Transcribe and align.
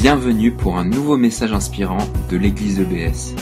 Bienvenue 0.00 0.50
pour 0.50 0.78
un 0.78 0.86
nouveau 0.86 1.18
message 1.18 1.52
inspirant 1.52 1.98
de 2.30 2.38
l'église 2.38 2.80
EBS. 2.80 3.34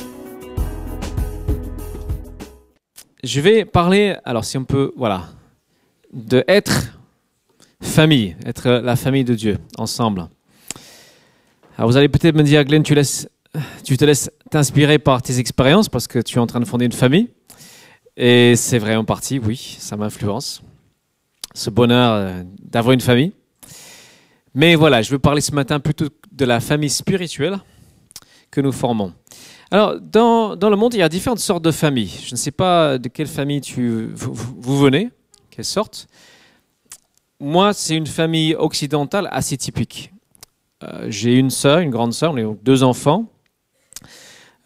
Je 3.23 3.41
vais 3.41 3.65
parler, 3.65 4.17
alors 4.25 4.45
si 4.45 4.59
on 4.59 4.65
peut, 4.65 4.91
voilà, 4.97 5.29
de 6.13 6.43
être 6.49 6.99
famille, 7.81 8.35
être 8.45 8.71
la 8.71 8.97
famille 8.97 9.23
de 9.23 9.37
Dieu, 9.37 9.59
ensemble. 9.77 10.27
Alors 11.77 11.89
vous 11.89 11.97
allez 11.97 12.09
peut-être 12.09 12.35
me 12.35 12.43
dire, 12.43 12.65
Glenn, 12.65 12.83
tu, 12.83 12.97
tu 13.85 13.97
te 13.97 14.05
laisses 14.05 14.29
t'inspirer 14.51 14.99
par 14.99 15.23
tes 15.23 15.39
expériences 15.39 15.89
parce 15.89 16.09
que 16.09 16.19
tu 16.19 16.39
es 16.39 16.41
en 16.41 16.49
train 16.49 16.59
de 16.59 16.67
fonder 16.67 16.87
une 16.87 16.93
famille. 16.93 17.31
Et 18.17 18.57
c'est 18.57 18.81
vrai 18.81 18.97
en 18.97 19.05
partie, 19.05 19.39
oui, 19.39 19.77
ça 19.79 19.97
m'influence. 19.97 20.65
Ce 21.55 21.71
bonheur 21.71 22.15
euh, 22.15 22.43
d'avoir 22.61 22.95
une 22.95 23.01
famille. 23.01 23.33
Mais 24.59 24.75
voilà, 24.75 25.03
je 25.03 25.13
veux 25.13 25.21
parler 25.21 25.41
ce 25.41 25.53
matin 25.55 25.79
plutôt 25.79 26.09
de 26.33 26.45
la 26.45 26.59
famille 26.59 26.91
spirituelle 26.91 27.61
que 28.51 28.61
nous 28.61 28.73
formons. 28.73 29.15
Alors, 29.71 30.01
dans, 30.01 30.57
le 30.61 30.75
monde, 30.75 30.95
il 30.95 30.97
y 30.99 31.03
a 31.03 31.09
différentes 31.09 31.39
sortes 31.39 31.63
de 31.63 31.71
familles. 31.71 32.13
Je 32.27 32.33
ne 32.33 32.37
sais 32.37 32.51
pas 32.51 32.99
de 32.99 33.09
quelle 33.09 33.29
famille 33.29 33.61
tu, 33.61 34.09
vous, 34.13 34.77
venez, 34.77 35.11
quelle 35.51 35.65
sorte. 35.65 36.09
Moi, 37.39 37.73
c'est 37.73 37.95
une 37.95 38.09
famille 38.09 38.57
occidentale 38.57 39.29
assez 39.31 39.57
typique. 39.57 40.13
Euh, 40.83 41.07
J'ai 41.09 41.37
une 41.37 41.51
sœur, 41.51 41.79
une 41.79 41.91
grande 41.91 42.13
sœur, 42.13 42.33
on 42.33 42.37
est 42.37 42.65
deux 42.65 42.83
enfants. 42.83 43.27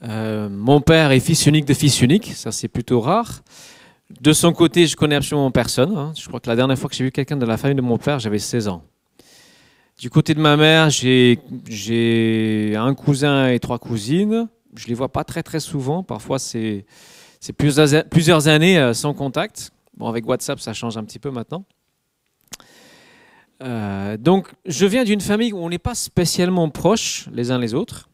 Euh, 0.05 0.49
mon 0.49 0.81
père 0.81 1.11
est 1.11 1.21
fils 1.21 1.45
unique 1.45 1.67
de 1.67 1.75
fils 1.75 2.01
unique, 2.01 2.33
ça 2.33 2.51
c'est 2.51 2.69
plutôt 2.69 3.01
rare. 3.01 3.43
De 4.23 4.33
son 4.33 4.55
côté, 4.55 4.87
je 4.87 4.97
connais 4.97 5.17
absolument 5.17 5.51
personne. 5.51 5.95
Hein. 5.95 6.15
Je 6.17 6.27
crois 6.29 6.41
que 6.41 6.49
la 6.49 6.57
dernière 6.57 6.79
fois 6.79 6.89
que 6.89 6.97
j'ai 6.97 7.05
vu 7.05 7.13
quelqu'un 7.13 7.37
de 7.37 7.45
la 7.45 7.59
famille 7.59 7.77
de 7.77 7.83
mon 7.83 7.99
père, 7.99 8.19
j'avais 8.21 8.39
16 8.39 8.69
ans. 8.69 8.83
Du 10.03 10.11
côté 10.11 10.35
de 10.35 10.41
ma 10.41 10.57
mère, 10.57 10.91
j'ai 10.91 12.75
un 12.77 12.93
cousin 12.93 13.47
et 13.51 13.61
trois 13.61 13.79
cousines. 13.79 14.49
Je 14.75 14.89
les 14.89 14.95
vois 14.95 15.13
pas 15.13 15.23
très 15.23 15.61
souvent. 15.61 16.03
Parfois, 16.03 16.41
c'est 16.41 16.85
plusieurs, 17.57 18.49
années 18.49 18.81
euh, 18.81 18.95
sans 18.95 19.15
contact. 19.15 19.71
Bon, 19.97 20.09
avec 20.09 20.27
WhatsApp, 20.27 20.59
ça 20.59 20.73
change 20.73 20.97
un 20.97 21.05
petit 21.05 21.21
peu 21.21 21.31
maintenant. 21.31 21.65
Euh, 23.63 24.17
donc, 24.17 24.53
je 24.67 24.87
viens 24.87 25.05
d'une 25.05 25.21
famille 25.21 25.53
où 25.53 25.59
on 25.59 25.69
n'est 25.69 25.79
pas 25.79 25.95
spécialement 25.95 26.69
proches 26.69 27.29
les 27.33 27.53
uns 27.53 27.61
les 27.61 27.73
autres. 27.73 28.09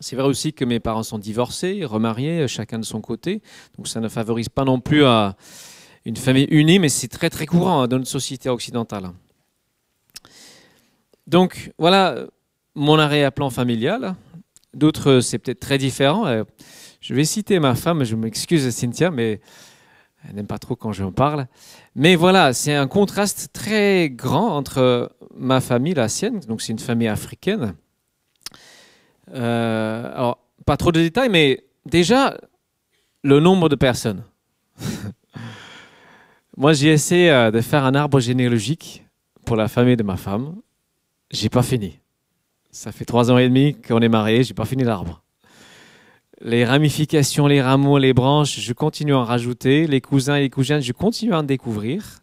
C'est 0.00 0.16
vrai 0.16 0.26
aussi 0.26 0.52
que 0.52 0.66
mes 0.66 0.80
parents 0.80 1.02
sont 1.02 1.18
divorcés, 1.18 1.82
remariés, 1.86 2.46
chacun 2.46 2.78
de 2.78 2.84
son 2.84 3.00
côté. 3.00 3.40
Donc, 3.78 3.88
ça 3.88 4.00
ne 4.00 4.08
favorise 4.10 4.50
pas 4.50 4.64
non 4.64 4.80
plus 4.80 5.02
euh, 5.02 5.30
une 6.04 6.16
famille 6.16 6.46
unie, 6.50 6.78
mais 6.78 6.90
c'est 6.90 7.08
très 7.08 7.30
très 7.30 7.46
courant 7.46 7.80
hein, 7.80 7.88
dans 7.88 7.96
notre 7.96 8.10
société 8.10 8.50
occidentale. 8.50 9.12
Donc, 11.26 11.72
voilà 11.78 12.26
mon 12.74 12.98
arrière-plan 12.98 13.50
familial. 13.50 14.14
D'autres, 14.74 15.20
c'est 15.20 15.38
peut-être 15.38 15.60
très 15.60 15.78
différent. 15.78 16.26
Euh, 16.26 16.44
je 17.00 17.14
vais 17.14 17.24
citer 17.24 17.58
ma 17.60 17.74
femme, 17.74 18.04
je 18.04 18.16
m'excuse 18.16 18.68
Cynthia, 18.70 19.10
mais 19.10 19.40
elle 20.26 20.36
n'aime 20.36 20.46
pas 20.46 20.58
trop 20.58 20.74
quand 20.74 20.92
je 20.92 21.04
en 21.04 21.12
parle. 21.12 21.46
Mais 21.94 22.16
voilà, 22.16 22.52
c'est 22.52 22.74
un 22.74 22.88
contraste 22.88 23.50
très 23.52 24.10
grand 24.10 24.56
entre 24.56 25.14
ma 25.36 25.60
famille, 25.60 25.94
la 25.94 26.08
sienne, 26.08 26.40
donc 26.40 26.62
c'est 26.62 26.72
une 26.72 26.78
famille 26.78 27.08
africaine. 27.08 27.74
Euh, 29.34 30.12
alors, 30.14 30.38
pas 30.64 30.76
trop 30.76 30.92
de 30.92 31.00
détails, 31.00 31.28
mais 31.28 31.64
déjà, 31.86 32.36
le 33.22 33.40
nombre 33.40 33.68
de 33.68 33.76
personnes. 33.76 34.24
Moi, 36.56 36.72
j'ai 36.72 36.88
essayé 36.88 37.30
euh, 37.30 37.50
de 37.50 37.60
faire 37.60 37.84
un 37.84 37.94
arbre 37.94 38.20
généalogique 38.20 39.04
pour 39.44 39.56
la 39.56 39.68
famille 39.68 39.96
de 39.96 40.02
ma 40.02 40.16
femme. 40.16 40.56
J'ai 41.30 41.48
pas 41.48 41.62
fini. 41.62 42.00
Ça 42.70 42.92
fait 42.92 43.04
trois 43.04 43.30
ans 43.30 43.38
et 43.38 43.48
demi 43.48 43.80
qu'on 43.80 44.00
est 44.00 44.08
mariés, 44.08 44.42
j'ai 44.42 44.54
pas 44.54 44.64
fini 44.64 44.84
l'arbre 44.84 45.24
les 46.44 46.64
ramifications, 46.64 47.46
les 47.46 47.62
rameaux, 47.62 47.98
les 47.98 48.12
branches, 48.12 48.60
je 48.60 48.72
continue 48.72 49.14
à 49.14 49.18
en 49.18 49.24
rajouter. 49.24 49.86
Les 49.86 50.00
cousins 50.00 50.36
et 50.36 50.40
les 50.40 50.50
cousines, 50.50 50.80
je 50.80 50.92
continue 50.92 51.32
à 51.32 51.38
en 51.38 51.42
découvrir. 51.42 52.20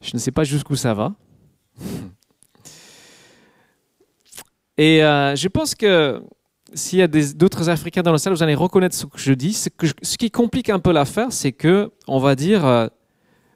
Je 0.00 0.10
ne 0.14 0.18
sais 0.18 0.32
pas 0.32 0.44
jusqu'où 0.44 0.76
ça 0.76 0.94
va. 0.94 1.12
Et 4.78 5.04
euh, 5.04 5.36
je 5.36 5.48
pense 5.48 5.74
que 5.74 6.22
s'il 6.72 7.00
y 7.00 7.02
a 7.02 7.06
d'autres 7.08 7.68
Africains 7.68 8.00
dans 8.02 8.12
la 8.12 8.18
salle, 8.18 8.32
vous 8.32 8.42
allez 8.42 8.54
reconnaître 8.54 8.96
ce 8.96 9.04
que 9.04 9.18
je 9.18 9.34
dis. 9.34 9.52
Ce, 9.52 9.68
qui 10.16 10.30
complique 10.30 10.70
un 10.70 10.78
peu 10.78 10.90
l'affaire, 10.90 11.32
c'est 11.32 11.52
que 11.52 11.92
on 12.08 12.18
va 12.18 12.34
dire, 12.34 12.64
euh, 12.64 12.86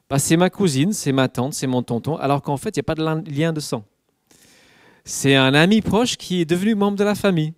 bah, 0.07 0.19
c'est 0.19 0.37
ma 0.37 0.51
cousine, 0.51 0.93
c'est 0.93 1.13
ma 1.13 1.27
tante, 1.27 1.55
c'est 1.55 1.65
mon 1.65 1.81
tonton, 1.81 2.15
alors 2.17 2.43
qu'en 2.43 2.57
fait, 2.57 2.77
il 2.77 2.79
n'y 2.79 2.81
a 2.81 2.83
pas 2.83 2.93
de 2.93 3.31
lien 3.31 3.53
de 3.53 3.59
sang. 3.59 3.85
C'est 5.07 5.35
un 5.35 5.53
ami 5.53 5.81
proche 5.81 6.17
qui 6.17 6.41
est 6.41 6.45
devenu 6.45 6.73
membre 6.73 6.97
de 6.97 7.03
la 7.03 7.13
famille. 7.13 7.53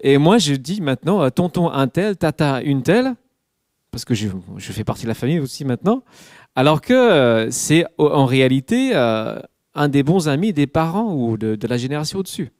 Et 0.00 0.18
moi, 0.18 0.38
je 0.38 0.54
dis 0.54 0.80
maintenant, 0.80 1.22
euh, 1.22 1.30
tonton 1.30 1.70
un 1.70 1.86
tel, 1.86 2.16
tata 2.16 2.60
une 2.62 2.82
telle, 2.82 3.14
parce 3.92 4.04
que 4.04 4.14
je, 4.14 4.28
fais 4.58 4.82
partie 4.82 5.04
de 5.04 5.08
la 5.08 5.14
famille 5.14 5.38
aussi 5.38 5.64
maintenant, 5.64 6.02
alors 6.56 6.80
que 6.80 6.92
euh, 6.92 7.50
c'est 7.52 7.86
en 7.98 8.26
réalité 8.26 8.90
euh, 8.94 9.38
un 9.74 9.88
des 9.88 10.02
bons 10.02 10.28
amis 10.28 10.52
des 10.52 10.66
parents 10.66 11.14
ou 11.14 11.36
de, 11.36 11.56
la 11.68 11.76
génération 11.76 12.18
au-dessus. 12.18 12.50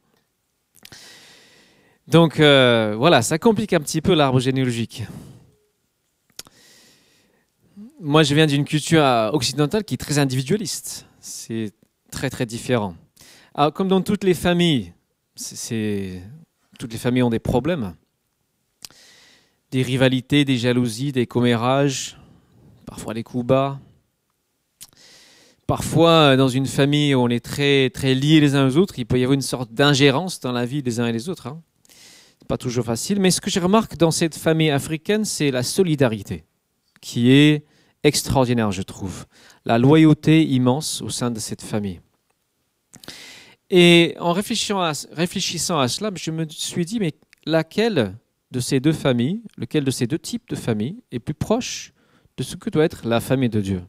Donc 2.07 2.37
voilà, 2.37 3.23
ça 3.23 3.39
complique 3.39 3.73
un 3.73 3.81
petit 3.81 4.01
peu 4.01 4.15
l'arbre 4.15 4.39
généalogique. 4.39 5.05
Moi, 8.01 8.23
je 8.23 8.35
viens 8.35 8.47
d'une 8.47 8.65
culture 8.65 9.03
occidentale 9.33 9.85
qui 9.85 9.95
est 9.95 9.99
très 9.99 10.19
individualiste. 10.19 11.07
C'est 11.21 11.73
très 12.11 12.31
très 12.31 12.47
différent. 12.47 12.95
Alors, 13.55 13.73
comme 13.73 13.89
dans 13.89 14.01
toutes 14.01 14.25
les 14.25 14.33
familles, 14.33 14.95
toutes 16.79 16.93
les 16.93 16.99
familles 16.99 17.23
ont 17.23 17.31
des 17.31 17.39
problèmes, 17.39 17.95
des 19.71 19.83
rivalités, 19.83 20.47
des 20.47 20.57
jalousies, 20.57 21.13
des 21.13 21.27
commérages, 21.27 22.19
parfois 22.87 23.13
des 23.13 23.23
coups 23.23 23.45
bas. 23.45 23.79
Parfois, 25.67 26.37
dans 26.37 26.49
une 26.49 26.67
famille 26.67 27.15
où 27.15 27.21
on 27.21 27.29
est 27.29 27.45
très, 27.45 27.91
très 27.91 28.15
liés 28.15 28.41
les 28.41 28.55
uns 28.55 28.67
aux 28.67 28.77
autres, 28.79 28.99
il 28.99 29.05
peut 29.05 29.19
y 29.19 29.23
avoir 29.23 29.35
une 29.35 29.43
sorte 29.43 29.73
d'ingérence 29.73 30.41
dans 30.41 30.53
la 30.53 30.65
vie 30.65 30.83
des 30.83 30.99
uns 30.99 31.07
et 31.07 31.13
des 31.13 31.29
autres. 31.29 31.47
Hein. 31.47 31.63
n'est 32.41 32.47
pas 32.49 32.59
toujours 32.59 32.87
facile. 32.87 33.21
Mais 33.21 33.31
ce 33.31 33.43
que 33.43 33.51
je 33.51 33.61
remarque 33.61 33.99
dans 33.99 34.11
cette 34.11 34.35
famille 34.35 34.71
africaine, 34.71 35.27
c'est 35.27 35.51
la 35.51 35.63
solidarité, 35.63 36.45
qui 37.03 37.31
est 37.31 37.67
extraordinaire, 38.03 38.73
je 38.73 38.83
trouve. 38.83 39.27
La 39.67 39.79
loyauté 39.79 40.43
immense 40.43 41.03
au 41.03 41.11
sein 41.11 41.31
de 41.31 41.39
cette 41.39 41.63
famille. 41.63 42.01
Et 43.75 44.15
en 44.21 44.33
réfléchissant 44.33 44.83
à, 44.83 44.93
réfléchissant 45.13 45.81
à 45.81 45.89
cela, 45.89 46.11
je 46.15 46.31
me 46.31 46.47
suis 46.51 46.85
dit, 46.85 47.01
mais 47.01 47.15
laquelle 47.47 48.19
de 48.51 48.61
ces 48.61 48.81
deux 48.81 48.93
familles, 48.93 49.41
lequel 49.57 49.83
de 49.83 49.91
ces 49.91 50.07
deux 50.07 50.19
types 50.19 50.47
de 50.51 50.57
familles 50.57 51.03
est 51.11 51.19
plus 51.19 51.33
proche 51.33 51.95
de 52.37 52.43
ce 52.43 52.57
que 52.57 52.69
doit 52.69 52.85
être 52.85 53.09
la 53.09 53.19
famille 53.19 53.49
de 53.49 53.63
Dieu? 53.63 53.83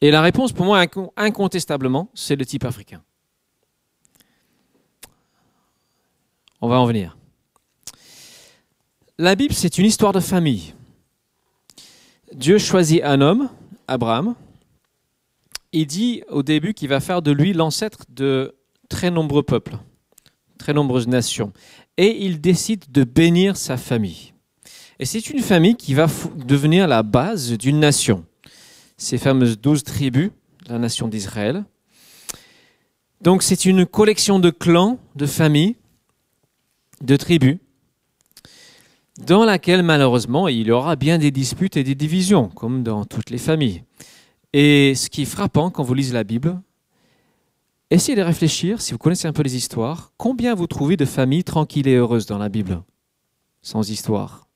Et 0.00 0.10
la 0.10 0.22
réponse, 0.22 0.52
pour 0.54 0.64
moi, 0.64 0.82
incontestablement, 1.18 2.10
c'est 2.14 2.36
le 2.36 2.46
type 2.46 2.64
africain. 2.64 3.02
On 6.62 6.68
va 6.68 6.80
en 6.80 6.86
venir. 6.86 7.18
La 9.18 9.34
Bible, 9.34 9.52
c'est 9.52 9.76
une 9.76 9.84
histoire 9.84 10.14
de 10.14 10.20
famille. 10.20 10.74
Dieu 12.32 12.56
choisit 12.56 13.02
un 13.04 13.20
homme, 13.20 13.50
Abraham. 13.86 14.34
Il 15.72 15.86
dit 15.86 16.22
au 16.30 16.42
début 16.42 16.72
qu'il 16.72 16.88
va 16.88 17.00
faire 17.00 17.20
de 17.20 17.30
lui 17.30 17.52
l'ancêtre 17.52 18.06
de 18.08 18.56
très 18.90 19.10
nombreux 19.10 19.42
peuples, 19.42 19.78
très 20.58 20.74
nombreuses 20.74 21.08
nations. 21.08 21.54
Et 21.96 22.26
il 22.26 22.42
décide 22.42 22.84
de 22.90 23.04
bénir 23.04 23.56
sa 23.56 23.78
famille. 23.78 24.34
Et 24.98 25.06
c'est 25.06 25.30
une 25.30 25.40
famille 25.40 25.76
qui 25.76 25.94
va 25.94 26.06
devenir 26.44 26.86
la 26.86 27.02
base 27.02 27.52
d'une 27.52 27.80
nation. 27.80 28.26
Ces 28.98 29.16
fameuses 29.16 29.58
douze 29.58 29.82
tribus, 29.82 30.30
la 30.68 30.78
nation 30.78 31.08
d'Israël. 31.08 31.64
Donc 33.22 33.42
c'est 33.42 33.64
une 33.64 33.86
collection 33.86 34.38
de 34.38 34.50
clans, 34.50 34.98
de 35.16 35.24
familles, 35.24 35.76
de 37.00 37.16
tribus, 37.16 37.56
dans 39.26 39.44
laquelle 39.44 39.82
malheureusement 39.82 40.48
il 40.48 40.66
y 40.66 40.70
aura 40.70 40.96
bien 40.96 41.18
des 41.18 41.30
disputes 41.30 41.76
et 41.76 41.84
des 41.84 41.94
divisions, 41.94 42.48
comme 42.48 42.82
dans 42.82 43.04
toutes 43.04 43.30
les 43.30 43.38
familles. 43.38 43.84
Et 44.52 44.94
ce 44.94 45.08
qui 45.08 45.22
est 45.22 45.26
frappant 45.26 45.70
quand 45.70 45.82
vous 45.82 45.94
lisez 45.94 46.12
la 46.12 46.24
Bible, 46.24 46.60
Essayez 47.92 48.14
de 48.14 48.22
réfléchir, 48.22 48.80
si 48.80 48.92
vous 48.92 48.98
connaissez 48.98 49.26
un 49.26 49.32
peu 49.32 49.42
les 49.42 49.56
histoires, 49.56 50.12
combien 50.16 50.54
vous 50.54 50.68
trouvez 50.68 50.96
de 50.96 51.04
familles 51.04 51.42
tranquilles 51.42 51.88
et 51.88 51.96
heureuses 51.96 52.26
dans 52.26 52.38
la 52.38 52.48
Bible, 52.48 52.84
sans 53.62 53.90
histoire 53.90 54.46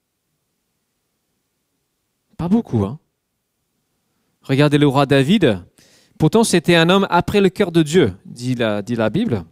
Pas 2.36 2.48
beaucoup, 2.48 2.84
hein 2.84 3.00
Regardez 4.42 4.78
le 4.78 4.86
roi 4.86 5.06
David. 5.06 5.64
Pourtant, 6.16 6.44
c'était 6.44 6.76
un 6.76 6.88
homme 6.88 7.08
après 7.10 7.40
le 7.40 7.48
cœur 7.48 7.72
de 7.72 7.82
Dieu, 7.82 8.14
dit 8.25 8.54
la, 8.54 9.10
Bible. 9.10 9.44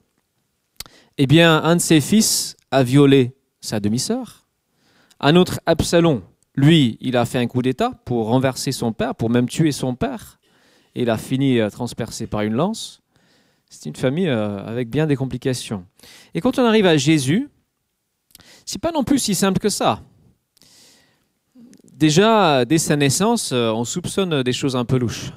Eh 1.19 1.27
bien, 1.27 1.61
un 1.65 1.75
de 1.75 1.81
ses 1.81 2.01
fils 2.01 2.57
a 2.71 2.85
violé 2.85 3.35
sa 3.61 3.81
demi-sœur. 3.81 4.47
Un 5.19 5.35
autre, 5.35 5.61
Absalom, 5.67 6.23
lui, 6.55 6.99
il 7.01 7.17
a 7.17 7.25
fait 7.25 7.39
un 7.39 7.49
coup 7.49 7.63
d'État 7.63 7.91
pour 8.05 8.29
renverser 8.29 8.71
son 8.71 8.93
père, 8.93 9.17
pour 9.17 9.29
même 9.29 9.49
tuer 9.49 9.73
son 9.73 9.97
père. 9.97 10.39
Il 10.95 11.11
a 11.11 11.19
fini 11.19 11.59
transpercé 11.73 12.29
par 12.29 12.43
une 12.43 12.55
lance. 12.55 13.02
C'est 13.75 13.89
une 13.89 13.97
famille 13.97 14.29
euh, 14.29 14.59
avec 14.67 14.91
bien 14.91 15.07
des 15.07 15.17
complications. 15.17 15.87
Et 16.35 16.43
quand 16.43 16.59
on 16.59 16.65
arrive 16.65 16.85
à 16.85 16.99
Jésus, 16.99 17.49
c'est 18.67 18.81
pas 18.81 18.93
non 18.93 19.03
plus 19.03 19.19
si 19.19 19.35
simple 19.35 19.59
que 19.59 19.71
ça. 19.71 20.03
Déjà, 21.95 22.67
dès 22.67 22.77
sa 22.77 22.97
naissance, 22.97 23.51
euh, 23.53 23.71
on 23.71 23.85
soupçonne 23.85 24.43
des 24.43 24.53
choses 24.53 24.77
un 24.77 24.85
peu 24.85 24.99
louches. 24.99 25.33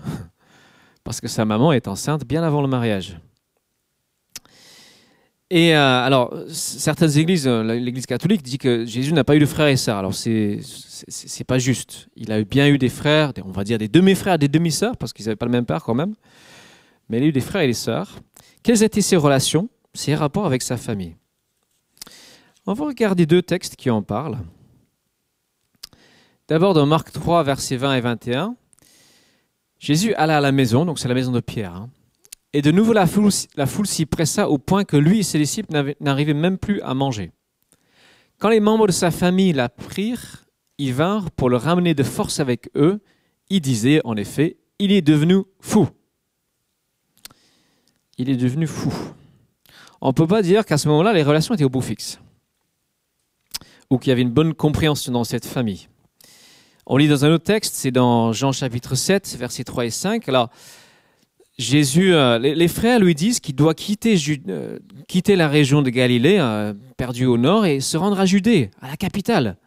Parce 1.05 1.21
que 1.21 1.29
sa 1.29 1.45
maman 1.45 1.71
est 1.71 1.87
enceinte 1.87 2.25
bien 2.25 2.43
avant 2.43 2.61
le 2.61 2.67
mariage. 2.67 3.17
Et 5.49 5.73
euh, 5.73 6.05
alors, 6.05 6.37
certaines 6.49 7.17
églises, 7.17 7.47
l'église 7.47 8.05
catholique 8.05 8.43
dit 8.43 8.57
que 8.57 8.85
Jésus 8.85 9.13
n'a 9.13 9.23
pas 9.23 9.37
eu 9.37 9.39
de 9.39 9.45
frères 9.45 9.67
et 9.67 9.77
sœurs. 9.77 9.97
Alors, 9.97 10.13
c'est 10.13 10.59
c'est 10.61 11.45
pas 11.45 11.57
juste. 11.57 12.09
Il 12.17 12.33
a 12.33 12.43
bien 12.43 12.67
eu 12.67 12.77
des 12.77 12.89
frères, 12.89 13.31
on 13.45 13.51
va 13.51 13.63
dire 13.63 13.77
des 13.77 13.87
demi-frères, 13.87 14.37
des 14.37 14.49
demi-sœurs, 14.49 14.97
parce 14.97 15.13
qu'ils 15.13 15.25
n'avaient 15.25 15.37
pas 15.37 15.45
le 15.45 15.53
même 15.53 15.65
père 15.65 15.83
quand 15.83 15.93
même. 15.93 16.15
Mais 17.09 17.17
il 17.17 17.23
a 17.23 17.27
eu 17.27 17.31
des 17.31 17.41
frères 17.41 17.61
et 17.61 17.67
des 17.67 17.73
sœurs. 17.73 18.19
Quelles 18.63 18.83
étaient 18.83 19.01
ses 19.01 19.15
relations, 19.15 19.69
ses 19.93 20.15
rapports 20.15 20.45
avec 20.45 20.61
sa 20.61 20.77
famille? 20.77 21.15
On 22.65 22.73
va 22.73 22.85
regarder 22.85 23.25
deux 23.25 23.41
textes 23.41 23.75
qui 23.75 23.89
en 23.89 24.01
parlent. 24.01 24.39
D'abord 26.47 26.73
dans 26.73 26.85
Marc 26.85 27.11
3, 27.11 27.43
versets 27.43 27.77
20 27.77 27.95
et 27.95 28.01
21. 28.01 28.55
Jésus 29.79 30.13
alla 30.15 30.37
à 30.37 30.41
la 30.41 30.51
maison, 30.51 30.85
donc 30.85 30.99
c'est 30.99 31.07
la 31.07 31.13
maison 31.13 31.31
de 31.31 31.39
Pierre. 31.39 31.75
Hein. 31.75 31.89
Et 32.53 32.61
de 32.61 32.71
nouveau, 32.71 32.93
la 32.93 33.05
foule, 33.05 33.31
la 33.55 33.65
foule 33.65 33.85
s'y 33.85 34.05
pressa 34.05 34.49
au 34.49 34.57
point 34.57 34.83
que 34.83 34.95
lui 34.95 35.19
et 35.19 35.23
ses 35.23 35.37
disciples 35.37 35.95
n'arrivaient 35.99 36.33
même 36.33 36.57
plus 36.57 36.81
à 36.81 36.93
manger. 36.93 37.31
Quand 38.39 38.49
les 38.49 38.59
membres 38.59 38.87
de 38.87 38.91
sa 38.91 39.11
famille 39.11 39.53
l'apprirent, 39.53 40.45
ils 40.77 40.93
vinrent 40.93 41.31
pour 41.31 41.49
le 41.49 41.57
ramener 41.57 41.93
de 41.93 42.03
force 42.03 42.39
avec 42.39 42.69
eux. 42.75 43.01
Ils 43.49 43.61
disaient, 43.61 44.01
en 44.05 44.15
effet, 44.15 44.57
il 44.79 44.91
est 44.91 45.01
devenu 45.01 45.43
fou. 45.59 45.87
Il 48.17 48.29
est 48.29 48.37
devenu 48.37 48.67
fou. 48.67 48.93
On 50.01 50.09
ne 50.09 50.13
peut 50.13 50.27
pas 50.27 50.41
dire 50.41 50.65
qu'à 50.65 50.77
ce 50.77 50.87
moment-là, 50.89 51.13
les 51.13 51.23
relations 51.23 51.53
étaient 51.53 51.63
au 51.63 51.69
bout 51.69 51.81
fixe. 51.81 52.19
Ou 53.89 53.97
qu'il 53.97 54.09
y 54.09 54.11
avait 54.11 54.21
une 54.21 54.31
bonne 54.31 54.53
compréhension 54.53 55.11
dans 55.11 55.23
cette 55.23 55.45
famille. 55.45 55.87
On 56.85 56.97
lit 56.97 57.07
dans 57.07 57.25
un 57.25 57.31
autre 57.31 57.43
texte, 57.43 57.75
c'est 57.75 57.91
dans 57.91 58.31
Jean 58.31 58.51
chapitre 58.51 58.95
7, 58.95 59.35
versets 59.39 59.63
3 59.63 59.85
et 59.85 59.89
5. 59.89 60.29
Alors, 60.29 60.49
Jésus, 61.57 62.13
euh, 62.13 62.37
les, 62.37 62.67
frères 62.67 62.99
lui 62.99 63.15
disent 63.15 63.39
qu'il 63.39 63.55
doit 63.55 63.73
quitter, 63.73 64.17
euh, 64.49 64.77
quitter, 65.07 65.37
la 65.37 65.47
région 65.47 65.81
de 65.81 65.89
Galilée, 65.89 66.37
euh, 66.39 66.73
perdue 66.97 67.25
au 67.25 67.37
nord, 67.37 67.65
et 67.65 67.79
se 67.79 67.95
rendre 67.95 68.19
à 68.19 68.25
Judée, 68.25 68.71
à 68.81 68.89
la 68.89 68.97
capitale, 68.97 69.57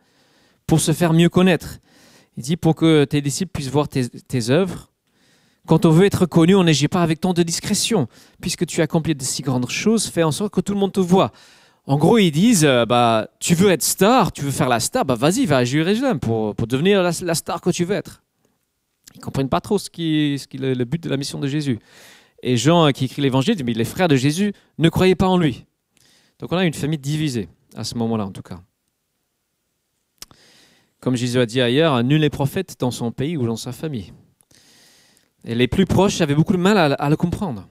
pour 0.67 0.81
se 0.81 0.93
faire 0.93 1.15
mieux 1.15 1.31
connaître. 1.31 1.79
Il 2.37 2.43
dit 2.43 2.57
pour 2.57 2.75
que 2.75 3.05
tes 3.05 3.23
disciples 3.23 3.53
puissent 3.53 3.71
voir 3.71 3.89
tes, 3.89 4.51
œuvres. 4.51 4.93
Quand 5.69 5.85
on 5.85 5.91
veut 5.91 6.07
être 6.07 6.25
connu, 6.25 6.55
on 6.55 6.65
n'agit 6.65 6.89
pas 6.89 7.03
avec 7.03 7.21
tant 7.21 7.35
de 7.35 7.43
discrétion. 7.43 8.09
Puisque 8.41 8.65
tu 8.67 8.81
accomplis 8.81 9.15
de 9.15 9.23
si 9.23 9.43
grandes 9.43 9.69
choses, 9.69 10.07
fais 10.07 10.23
en 10.23 10.33
sorte 10.33 10.53
que 10.53 10.63
tout 10.63 10.73
le 10.73 10.81
monde 10.81 10.93
te 10.93 11.01
voit. 11.01 11.31
En 11.87 11.99
gros, 11.99 12.19
ils 12.19 12.31
disent, 12.31 12.69
bah, 12.89 13.29
tu 13.39 13.55
veux 13.55 13.71
être 13.71 13.83
star, 13.83 14.33
tu 14.33 14.43
veux 14.43 14.51
faire 14.51 14.69
la 14.69 14.81
star, 14.81 15.05
bah 15.05 15.15
vas-y, 15.15 15.47
va 15.47 15.59
à 15.59 15.65
Jérusalem 15.65 16.21
pour, 16.21 16.55
pour 16.55 16.67
devenir 16.67 17.03
la 17.03 17.35
star 17.35 17.61
que 17.61 17.71
tu 17.71 17.85
veux 17.85 17.95
être. 17.95 18.23
Ils 19.15 19.19
ne 19.19 19.25
comprennent 19.25 19.49
pas 19.49 19.61
trop 19.61 19.79
ce 19.79 19.91
qui, 19.91 20.35
est, 20.35 20.55
le 20.55 20.85
but 20.85 21.03
de 21.03 21.09
la 21.09 21.17
mission 21.17 21.39
de 21.39 21.47
Jésus. 21.47 21.79
Et 22.43 22.57
Jean, 22.57 22.87
euh, 22.87 22.91
qui 22.91 23.07
écrit 23.07 23.23
l'évangile, 23.23 23.57
dit, 23.57 23.65
mais 23.65 23.73
les 23.73 23.85
frères 23.85 24.09
de 24.09 24.17
Jésus 24.17 24.53
ne 24.79 24.89
croyaient 24.89 25.17
pas 25.17 25.29
en 25.29 25.37
lui. 25.37 25.67
Donc 26.39 26.53
on 26.53 26.57
a 26.57 26.65
une 26.65 26.75
famille 26.75 26.99
divisée, 26.99 27.49
à 27.77 27.85
ce 27.85 27.97
moment-là 27.97 28.25
en 28.25 28.31
tout 28.31 28.43
cas. 28.43 28.61
Comme 31.01 31.17
Jésus 31.17 31.39
a 31.39 31.47
dit 31.47 31.61
ailleurs, 31.61 32.03
nul 32.05 32.21
n'est 32.21 32.31
prophète 32.31 32.77
dans 32.79 32.91
son 32.91 33.13
pays 33.13 33.37
ou 33.37 33.47
dans 33.47 33.57
sa 33.57 33.73
famille. 33.73 34.13
Les 35.45 35.69
plus 35.69 35.87
proches 35.87 36.21
avaient 36.21 36.35
beaucoup 36.35 36.53
de 36.53 36.59
mal 36.59 36.97
à, 36.99 37.11
le 37.11 37.17
comprendre. 37.17 37.69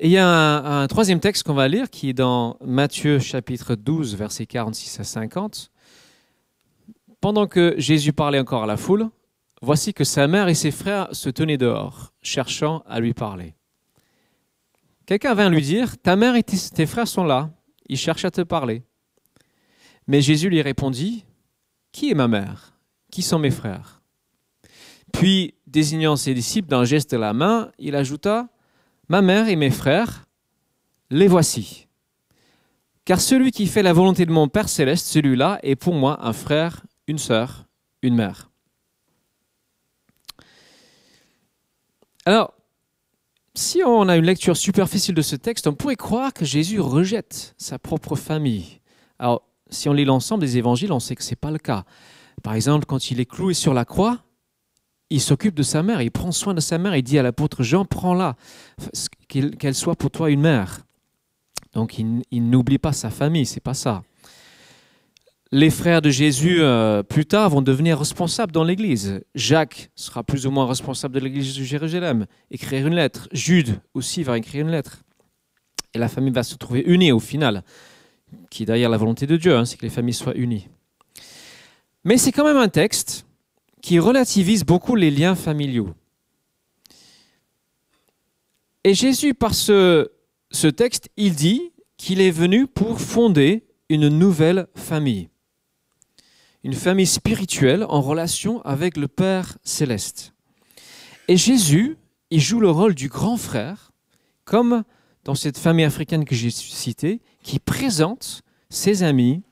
Il 0.00 0.10
y 0.10 0.18
a 0.18 0.26
un 0.26 0.86
troisième 0.88 1.20
texte 1.20 1.44
qu'on 1.44 1.54
va 1.54 1.68
lire 1.68 1.90
qui 1.90 2.10
est 2.10 2.14
dans 2.14 2.56
Matthieu 2.64 3.18
chapitre 3.18 3.74
12, 3.74 4.16
versets 4.16 4.46
46 4.46 5.00
à 5.00 5.04
50. 5.04 5.70
Pendant 7.20 7.46
que 7.46 7.74
Jésus 7.78 8.12
parlait 8.12 8.38
encore 8.38 8.62
à 8.62 8.66
la 8.66 8.76
foule, 8.76 9.10
Voici 9.62 9.92
que 9.92 10.04
sa 10.04 10.26
mère 10.26 10.48
et 10.48 10.54
ses 10.54 10.70
frères 10.70 11.08
se 11.14 11.28
tenaient 11.28 11.58
dehors, 11.58 12.14
cherchant 12.22 12.82
à 12.86 12.98
lui 12.98 13.12
parler. 13.12 13.54
Quelqu'un 15.04 15.34
vint 15.34 15.50
lui 15.50 15.60
dire, 15.60 15.98
Ta 15.98 16.16
mère 16.16 16.34
et 16.34 16.42
tes 16.42 16.86
frères 16.86 17.08
sont 17.08 17.24
là, 17.24 17.50
ils 17.86 17.98
cherchent 17.98 18.24
à 18.24 18.30
te 18.30 18.40
parler. 18.40 18.84
Mais 20.06 20.22
Jésus 20.22 20.48
lui 20.48 20.62
répondit, 20.62 21.26
Qui 21.92 22.10
est 22.10 22.14
ma 22.14 22.26
mère? 22.26 22.78
Qui 23.12 23.20
sont 23.20 23.38
mes 23.38 23.50
frères? 23.50 23.99
Puis, 25.12 25.54
désignant 25.66 26.16
ses 26.16 26.34
disciples 26.34 26.68
d'un 26.68 26.84
geste 26.84 27.12
de 27.12 27.16
la 27.16 27.32
main, 27.32 27.70
il 27.78 27.96
ajouta, 27.96 28.48
Ma 29.08 29.22
mère 29.22 29.48
et 29.48 29.56
mes 29.56 29.70
frères, 29.70 30.26
les 31.10 31.26
voici. 31.26 31.88
Car 33.04 33.20
celui 33.20 33.50
qui 33.50 33.66
fait 33.66 33.82
la 33.82 33.92
volonté 33.92 34.24
de 34.24 34.30
mon 34.30 34.46
Père 34.46 34.68
céleste, 34.68 35.08
celui-là 35.08 35.58
est 35.64 35.74
pour 35.74 35.94
moi 35.94 36.24
un 36.24 36.32
frère, 36.32 36.86
une 37.08 37.18
sœur, 37.18 37.66
une 38.02 38.14
mère. 38.14 38.50
Alors, 42.24 42.54
si 43.54 43.82
on 43.84 44.08
a 44.08 44.16
une 44.16 44.24
lecture 44.24 44.56
superficielle 44.56 45.16
de 45.16 45.22
ce 45.22 45.34
texte, 45.34 45.66
on 45.66 45.74
pourrait 45.74 45.96
croire 45.96 46.32
que 46.32 46.44
Jésus 46.44 46.78
rejette 46.78 47.56
sa 47.58 47.80
propre 47.80 48.14
famille. 48.14 48.80
Alors, 49.18 49.42
si 49.70 49.88
on 49.88 49.92
lit 49.92 50.04
l'ensemble 50.04 50.42
des 50.42 50.56
évangiles, 50.56 50.92
on 50.92 51.00
sait 51.00 51.16
que 51.16 51.24
ce 51.24 51.30
n'est 51.30 51.36
pas 51.36 51.50
le 51.50 51.58
cas. 51.58 51.84
Par 52.44 52.54
exemple, 52.54 52.86
quand 52.86 53.10
il 53.10 53.18
est 53.18 53.26
cloué 53.26 53.54
sur 53.54 53.74
la 53.74 53.84
croix, 53.84 54.22
il 55.10 55.20
s'occupe 55.20 55.54
de 55.54 55.62
sa 55.62 55.82
mère, 55.82 56.00
il 56.00 56.10
prend 56.10 56.32
soin 56.32 56.54
de 56.54 56.60
sa 56.60 56.78
mère, 56.78 56.96
il 56.96 57.02
dit 57.02 57.18
à 57.18 57.22
l'apôtre 57.22 57.62
Jean, 57.62 57.84
prends-la, 57.84 58.36
qu'elle 59.28 59.74
soit 59.74 59.96
pour 59.96 60.10
toi 60.10 60.30
une 60.30 60.40
mère. 60.40 60.80
Donc 61.72 61.98
il, 61.98 62.50
n'oublie 62.50 62.78
pas 62.78 62.92
sa 62.92 63.10
famille, 63.10 63.46
c'est 63.46 63.60
pas 63.60 63.74
ça 63.74 64.02
les 65.52 65.70
frères 65.70 66.00
de 66.00 66.10
Jésus, 66.10 66.58
euh, 66.60 67.02
plus 67.02 67.26
tard, 67.26 67.50
vont 67.50 67.62
devenir 67.62 67.98
responsables 67.98 68.52
dans 68.52 68.62
l'Église. 68.62 69.20
Jacques 69.34 69.90
sera 69.96 70.22
plus 70.22 70.46
ou 70.46 70.52
moins 70.52 70.66
responsable 70.66 71.14
de 71.14 71.20
l'Église 71.20 71.56
de 71.56 71.64
Jérusalem, 71.64 72.26
écrire 72.52 72.86
une 72.86 72.94
lettre. 72.94 73.28
Jude 73.32 73.80
aussi 73.92 74.22
va 74.22 74.38
écrire 74.38 74.64
une 74.64 74.70
lettre. 74.70 75.02
Et 75.92 75.98
la 75.98 76.08
famille 76.08 76.32
va 76.32 76.44
se 76.44 76.54
trouver 76.54 76.84
unie 76.86 77.10
au 77.10 77.18
final, 77.18 77.64
qui 78.48 78.62
est 78.62 78.66
derrière 78.66 78.88
la 78.88 78.96
volonté 78.96 79.26
de 79.26 79.36
Dieu, 79.36 79.56
hein, 79.56 79.64
c'est 79.64 79.76
que 79.76 79.82
les 79.82 79.90
familles 79.90 80.14
soient 80.14 80.36
unies. 80.36 80.68
Mais 82.04 82.16
c'est 82.16 82.30
quand 82.30 82.44
même 82.44 82.56
un 82.56 82.68
texte 82.68 83.26
qui 83.82 83.98
relativise 83.98 84.64
beaucoup 84.64 84.94
les 84.94 85.10
liens 85.10 85.34
familiaux. 85.34 85.94
Et 88.84 88.94
Jésus, 88.94 89.34
par 89.34 89.54
ce, 89.54 90.08
texte, 90.76 91.10
il 91.16 91.34
dit 91.34 91.72
qu'il 91.96 92.20
est 92.20 92.30
venu 92.30 92.66
pour 92.66 93.00
fonder 93.00 93.64
une 93.88 94.08
nouvelle 94.08 94.68
famille 94.74 95.28
une 96.62 96.74
famille 96.74 97.06
spirituelle 97.06 97.86
en 97.88 98.00
relation 98.00 98.60
avec 98.62 98.96
le 98.96 99.08
Père 99.08 99.56
céleste. 99.62 100.34
Et 101.28 101.36
Jésus, 101.36 101.96
il 102.30 102.40
joue 102.40 102.60
le 102.60 102.70
rôle 102.70 102.94
du 102.94 103.08
grand 103.08 103.36
frère, 103.36 103.92
comme 104.44 104.84
dans 105.24 105.34
cette 105.34 105.58
famille 105.58 105.84
africaine 105.84 106.24
que 106.24 106.34
j'ai 106.34 106.50
citée, 106.50 107.20
qui 107.42 107.58
présente 107.58 108.42
ses 108.68 109.02
amis 109.02 109.42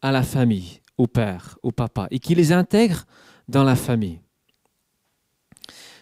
à 0.00 0.12
la 0.12 0.22
famille, 0.22 0.80
au 0.98 1.06
père, 1.06 1.58
au 1.62 1.70
papa, 1.70 2.08
et 2.10 2.18
qui 2.18 2.34
les 2.34 2.52
intègre 2.52 3.04
dans 3.48 3.64
la 3.64 3.76
famille. 3.76 4.20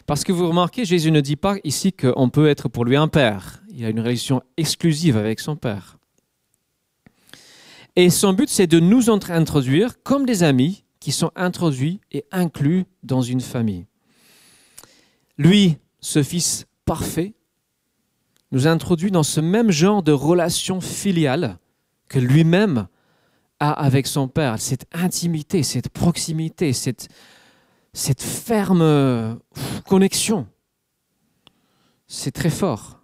Parce 0.06 0.24
que 0.24 0.32
vous 0.32 0.48
remarquez, 0.48 0.84
Jésus 0.84 1.10
ne 1.10 1.20
dit 1.20 1.36
pas 1.36 1.56
ici 1.64 1.92
qu'on 1.92 2.28
peut 2.28 2.48
être 2.48 2.68
pour 2.68 2.84
lui 2.84 2.96
un 2.96 3.08
père. 3.08 3.62
Il 3.70 3.84
a 3.84 3.90
une 3.90 4.00
relation 4.00 4.42
exclusive 4.56 5.16
avec 5.16 5.40
son 5.40 5.56
père. 5.56 5.98
Et 7.94 8.10
son 8.10 8.32
but, 8.32 8.48
c'est 8.48 8.66
de 8.66 8.80
nous 8.80 9.10
introduire 9.10 10.02
comme 10.02 10.26
des 10.26 10.42
amis 10.42 10.84
qui 10.98 11.12
sont 11.12 11.30
introduits 11.36 12.00
et 12.10 12.24
inclus 12.32 12.84
dans 13.02 13.22
une 13.22 13.40
famille. 13.40 13.86
Lui, 15.36 15.76
ce 16.00 16.22
Fils 16.22 16.66
parfait, 16.84 17.34
nous 18.50 18.66
introduit 18.66 19.10
dans 19.10 19.22
ce 19.22 19.40
même 19.40 19.70
genre 19.70 20.02
de 20.02 20.12
relation 20.12 20.80
filiale 20.80 21.58
que 22.08 22.18
lui-même 22.18 22.86
avec 23.70 24.06
son 24.06 24.28
Père, 24.28 24.60
cette 24.60 24.86
intimité, 24.92 25.62
cette 25.62 25.88
proximité, 25.88 26.72
cette, 26.72 27.08
cette 27.92 28.22
ferme 28.22 29.38
connexion. 29.86 30.46
C'est 32.08 32.32
très 32.32 32.50
fort. 32.50 33.00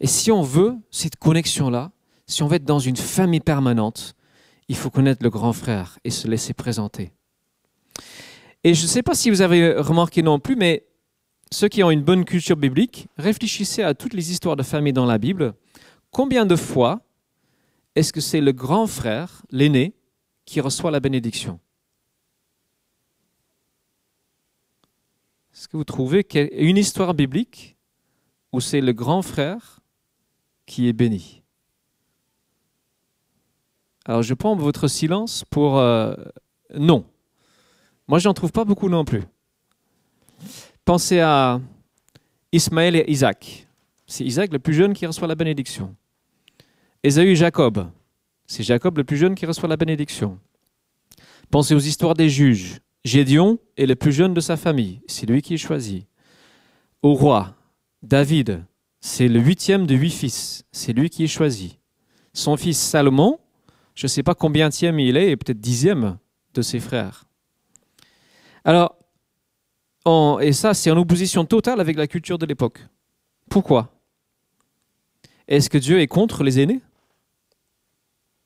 Et 0.00 0.06
si 0.06 0.32
on 0.32 0.42
veut 0.42 0.76
cette 0.90 1.16
connexion-là, 1.16 1.92
si 2.26 2.42
on 2.42 2.48
veut 2.48 2.56
être 2.56 2.64
dans 2.64 2.78
une 2.78 2.96
famille 2.96 3.40
permanente, 3.40 4.14
il 4.68 4.76
faut 4.76 4.90
connaître 4.90 5.22
le 5.22 5.30
grand 5.30 5.52
frère 5.52 5.98
et 6.04 6.10
se 6.10 6.26
laisser 6.26 6.54
présenter. 6.54 7.12
Et 8.64 8.74
je 8.74 8.82
ne 8.82 8.88
sais 8.88 9.02
pas 9.02 9.14
si 9.14 9.30
vous 9.30 9.42
avez 9.42 9.74
remarqué 9.74 10.22
non 10.22 10.38
plus, 10.38 10.56
mais 10.56 10.86
ceux 11.52 11.68
qui 11.68 11.82
ont 11.82 11.90
une 11.90 12.02
bonne 12.02 12.24
culture 12.24 12.56
biblique, 12.56 13.08
réfléchissez 13.16 13.82
à 13.82 13.94
toutes 13.94 14.14
les 14.14 14.30
histoires 14.30 14.56
de 14.56 14.62
famille 14.62 14.92
dans 14.92 15.06
la 15.06 15.18
Bible. 15.18 15.54
Combien 16.10 16.46
de 16.46 16.56
fois 16.56 17.00
est-ce 17.96 18.12
que 18.12 18.20
c'est 18.20 18.40
le 18.40 18.52
grand 18.52 18.86
frère, 18.86 19.42
l'aîné, 19.50 19.94
qui 20.50 20.60
reçoit 20.60 20.90
la 20.90 20.98
bénédiction 20.98 21.60
Est-ce 25.54 25.68
que 25.68 25.76
vous 25.76 25.84
trouvez 25.84 26.26
une 26.58 26.76
histoire 26.76 27.14
biblique 27.14 27.76
ou 28.52 28.60
c'est 28.60 28.80
le 28.80 28.92
grand 28.92 29.22
frère 29.22 29.78
qui 30.66 30.88
est 30.88 30.92
béni? 30.92 31.44
Alors 34.04 34.24
je 34.24 34.34
prends 34.34 34.56
votre 34.56 34.88
silence 34.88 35.44
pour 35.50 35.78
euh, 35.78 36.14
non. 36.74 37.04
Moi, 38.08 38.18
j'en 38.18 38.34
trouve 38.34 38.50
pas 38.50 38.64
beaucoup 38.64 38.88
non 38.88 39.04
plus. 39.04 39.22
Pensez 40.84 41.20
à 41.20 41.60
Ismaël 42.50 42.96
et 42.96 43.04
Isaac. 43.06 43.68
C'est 44.04 44.24
Isaac 44.24 44.52
le 44.52 44.58
plus 44.58 44.74
jeune 44.74 44.94
qui 44.94 45.06
reçoit 45.06 45.28
la 45.28 45.36
bénédiction. 45.36 45.94
Ésaü 47.04 47.28
et 47.28 47.36
Jacob. 47.36 47.88
C'est 48.50 48.64
Jacob 48.64 48.98
le 48.98 49.04
plus 49.04 49.16
jeune 49.16 49.36
qui 49.36 49.46
reçoit 49.46 49.68
la 49.68 49.76
bénédiction. 49.76 50.40
Pensez 51.52 51.72
aux 51.72 51.78
histoires 51.78 52.14
des 52.14 52.28
juges. 52.28 52.80
Gédion 53.04 53.60
est 53.76 53.86
le 53.86 53.94
plus 53.94 54.10
jeune 54.10 54.34
de 54.34 54.40
sa 54.40 54.56
famille. 54.56 55.02
C'est 55.06 55.24
lui 55.24 55.40
qui 55.40 55.54
est 55.54 55.56
choisi. 55.56 56.08
Au 57.00 57.14
roi, 57.14 57.54
David, 58.02 58.64
c'est 58.98 59.28
le 59.28 59.38
huitième 59.38 59.86
de 59.86 59.94
huit 59.94 60.10
fils. 60.10 60.64
C'est 60.72 60.92
lui 60.92 61.10
qui 61.10 61.22
est 61.22 61.28
choisi. 61.28 61.78
Son 62.32 62.56
fils 62.56 62.76
Salomon, 62.76 63.38
je 63.94 64.06
ne 64.06 64.08
sais 64.08 64.24
pas 64.24 64.34
combien 64.34 64.68
il 64.68 65.16
est, 65.16 65.36
peut-être 65.36 65.60
dixième 65.60 66.18
de 66.52 66.62
ses 66.62 66.80
frères. 66.80 67.26
Alors, 68.64 68.96
et 70.40 70.52
ça, 70.52 70.74
c'est 70.74 70.90
en 70.90 70.96
opposition 70.96 71.44
totale 71.44 71.80
avec 71.80 71.96
la 71.96 72.08
culture 72.08 72.36
de 72.36 72.46
l'époque. 72.46 72.80
Pourquoi? 73.48 73.94
Est-ce 75.46 75.70
que 75.70 75.78
Dieu 75.78 76.00
est 76.00 76.08
contre 76.08 76.42
les 76.42 76.58
aînés? 76.58 76.80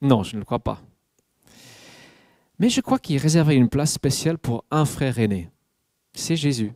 Non, 0.04 0.22
je 0.22 0.34
ne 0.34 0.40
le 0.40 0.44
crois 0.44 0.58
pas. 0.58 0.82
Mais 2.58 2.68
je 2.68 2.82
crois 2.82 2.98
qu'il 2.98 3.16
réservait 3.16 3.56
une 3.56 3.70
place 3.70 3.94
spéciale 3.94 4.36
pour 4.36 4.66
un 4.70 4.84
frère 4.84 5.18
aîné. 5.18 5.48
C'est 6.12 6.36
Jésus. 6.36 6.72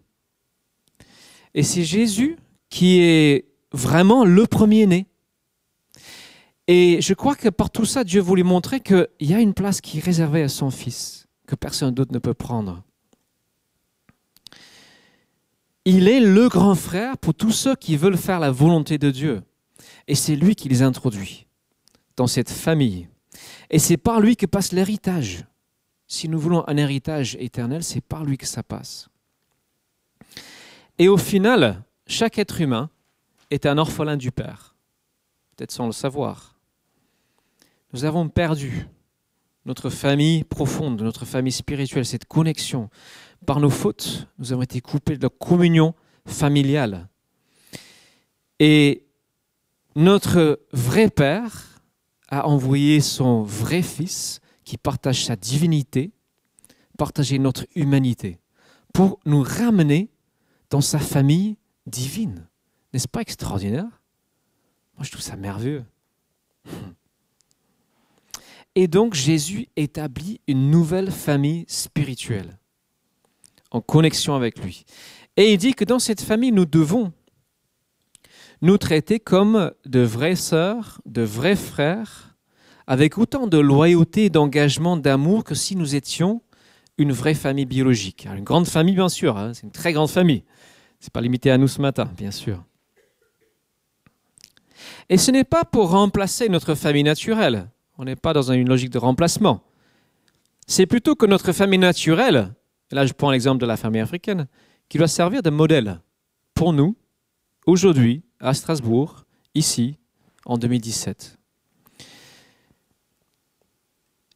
Et 1.53 1.63
c'est 1.63 1.85
Jésus 1.85 2.39
qui 2.71 3.01
est 3.01 3.45
vraiment 3.71 4.25
le 4.25 4.47
premier-né. 4.47 5.07
Et 6.69 7.03
je 7.03 7.13
crois 7.13 7.37
que 7.37 7.51
par 7.51 7.71
tout 7.71 7.85
ça, 7.85 8.03
Dieu 8.03 8.23
voulait 8.23 8.43
montrer 8.43 8.81
qu'il 8.81 9.07
y 9.21 9.35
a 9.35 9.41
une 9.41 9.53
place 9.53 9.83
qui 9.83 9.99
est 9.99 10.05
réservée 10.05 10.43
à 10.43 10.49
son 10.49 10.71
fils, 10.71 11.27
que 11.47 11.55
personne 11.55 11.95
d'autre 11.95 12.15
ne 12.15 12.19
peut 12.19 12.35
prendre. 12.35 12.83
Il 15.85 16.09
est 16.09 16.21
le 16.21 16.49
grand 16.49 16.75
frère 16.75 17.19
pour 17.19 17.35
tous 17.35 17.53
ceux 17.53 17.77
qui 17.77 17.99
veulent 17.99 18.17
faire 18.17 18.41
la 18.41 18.51
volonté 18.51 18.97
de 18.97 19.11
Dieu. 19.11 19.43
Et 20.07 20.15
c'est 20.15 20.35
lui 20.35 20.55
qui 20.55 20.71
les 20.71 20.81
introduit 20.81 21.47
dans 22.17 22.27
cette 22.27 22.51
famille. 22.51 23.07
Et 23.71 23.79
c'est 23.79 23.97
par 23.97 24.21
lui 24.21 24.37
que 24.37 24.47
passe 24.47 24.73
l'héritage. 24.73 25.45
Si 26.07 26.29
nous 26.29 26.39
voulons 26.39 26.65
un 26.69 26.77
héritage 26.77 27.37
éternel, 27.39 27.85
c'est 27.85 28.01
par 28.01 28.25
lui 28.25 28.39
que 28.39 28.47
ça 28.47 28.63
passe. 28.63 29.09
Et 30.99 31.09
au 31.09 31.19
final, 31.19 31.85
chaque 32.07 32.39
être 32.39 32.61
humain 32.61 32.91
est 33.51 33.67
un 33.67 33.79
orphelin 33.79 34.17
du 34.17 34.33
Père, 34.33 34.75
peut-être 35.55 35.73
sans 35.73 35.87
le 35.87 35.93
savoir. 35.93 36.59
Nous 37.93 38.05
avons 38.05 38.29
perdu 38.29 38.87
notre 39.65 39.91
famille 39.91 40.45
profonde, 40.45 41.03
notre 41.03 41.27
famille 41.27 41.53
spirituelle, 41.53 42.07
cette 42.07 42.25
connexion 42.25 42.89
par 43.47 43.61
nos 43.61 43.71
fautes, 43.71 44.27
nous 44.39 44.53
avons 44.53 44.63
été 44.63 44.81
coupés 44.81 45.17
de 45.17 45.23
la 45.23 45.29
communion 45.29 45.95
familiale. 46.27 47.09
Et 48.59 49.07
notre 49.95 50.61
vrai 50.73 51.09
Père 51.09 51.78
a 52.29 52.47
envoyé 52.47 53.01
son 53.01 53.43
vrai 53.43 53.83
Fils 53.83 54.41
qui 54.65 54.77
partage 54.77 55.25
sa 55.25 55.37
divinité, 55.37 56.13
partager 56.97 57.39
notre 57.39 57.67
humanité, 57.75 58.39
pour 58.93 59.19
nous 59.25 59.43
ramener 59.43 60.11
dans 60.71 60.81
sa 60.81 60.99
famille 60.99 61.57
divine. 61.87 62.47
N'est-ce 62.93 63.09
pas 63.09 63.21
extraordinaire? 63.21 64.03
Moi, 64.97 65.05
je 65.05 65.11
trouve 65.11 65.23
ça 65.23 65.37
merveilleux. 65.37 65.85
Et 68.75 68.89
donc, 68.89 69.15
Jésus 69.15 69.69
établit 69.77 70.41
une 70.47 70.71
nouvelle 70.71 71.11
famille 71.11 71.65
spirituelle 71.69 72.59
en 73.71 73.81
connexion 73.81 74.35
avec 74.35 74.63
lui. 74.63 74.85
Et 75.37 75.53
il 75.53 75.59
dit 75.59 75.75
que 75.75 75.85
dans 75.85 75.99
cette 75.99 76.21
famille, 76.21 76.53
nous 76.53 76.67
devons 76.67 77.13
nous 78.61 78.79
traiter 78.79 79.21
comme 79.21 79.73
de 79.87 80.01
vraies 80.01 80.37
sœurs, 80.37 81.01
de 81.07 81.23
vrais 81.23 81.57
frères, 81.57 82.37
avec 82.87 83.19
autant 83.19 83.47
de 83.47 83.59
loyauté, 83.59 84.31
d'engagement, 84.31 84.97
d'amour 84.97 85.45
que 85.45 85.55
si 85.55 85.77
nous 85.77 85.95
étions 85.95 86.43
une 86.97 87.13
vraie 87.13 87.35
famille 87.35 87.67
biologique. 87.67 88.27
une 88.27 88.45
grande 88.45 88.67
famille, 88.67 88.95
bien 88.95 89.09
sûr, 89.09 89.37
hein, 89.37 89.53
c'est 89.55 89.63
une 89.63 89.71
très 89.71 89.93
grande 89.93 90.11
famille. 90.11 90.43
Ce 90.99 91.07
n'est 91.07 91.11
pas 91.13 91.21
limité 91.21 91.51
à 91.51 91.59
nous 91.59 91.69
ce 91.69 91.81
matin, 91.81 92.11
bien 92.17 92.33
sûr. 92.33 92.65
Et 95.09 95.17
ce 95.17 95.31
n'est 95.31 95.45
pas 95.45 95.65
pour 95.65 95.91
remplacer 95.91 96.49
notre 96.49 96.75
famille 96.75 97.05
naturelle. 97.05 97.71
On 97.99 98.05
n'est 98.05 98.17
pas 98.17 98.33
dans 98.33 98.51
une 98.53 98.69
logique 98.69 98.91
de 98.91 98.99
remplacement. 98.99 99.63
C'est 100.67 100.87
plutôt 100.87 101.15
que 101.15 101.25
notre 101.25 101.53
famille 101.53 101.79
naturelle, 101.79 102.53
et 102.91 102.95
là 102.95 103.07
je 103.07 103.13
prends 103.13 103.31
l'exemple 103.31 103.61
de 103.61 103.67
la 103.67 103.77
famille 103.77 104.01
africaine, 104.01 104.49
qui 104.89 104.99
doit 104.99 105.09
servir 105.09 105.43
de 105.43 105.51
modèle 105.51 106.01
pour 106.55 106.73
nous, 106.73 106.97
aujourd'hui, 107.67 108.23
à 108.41 108.55
Strasbourg, 108.55 109.25
ici, 109.55 109.97
en 110.45 110.59
2017. 110.59 111.39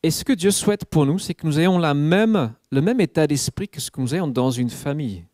Et 0.03 0.11
ce 0.11 0.25
que 0.25 0.33
Dieu 0.33 0.51
souhaite 0.51 0.85
pour 0.85 1.07
nous, 1.07 1.19
c'est 1.19 1.35
que 1.35 1.47
nous 1.47 1.61
ayons 1.61 1.79
le 1.79 2.81
même 2.81 3.01
état 3.01 3.27
d'esprit 3.27 3.69
que 3.69 3.81
ce 3.81 3.91
que 3.91 4.01
nous 4.01 4.15
ayons 4.15 4.27
dans 4.27 4.51
une 4.51 4.71
famille, 4.71 5.25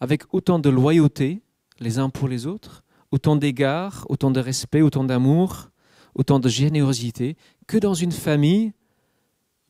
avec 0.00 0.22
autant 0.34 0.58
de 0.58 0.68
loyauté 0.68 1.42
les 1.78 1.98
uns 1.98 2.10
pour 2.10 2.26
les 2.26 2.46
autres, 2.46 2.82
autant 3.12 3.36
d'égards, 3.36 4.06
autant 4.08 4.30
de 4.30 4.40
respect, 4.40 4.82
autant 4.82 5.04
d'amour, 5.04 5.70
autant 6.14 6.40
de 6.40 6.48
générosité 6.48 7.36
que 7.66 7.78
dans 7.78 7.94
une 7.94 8.12
famille 8.12 8.72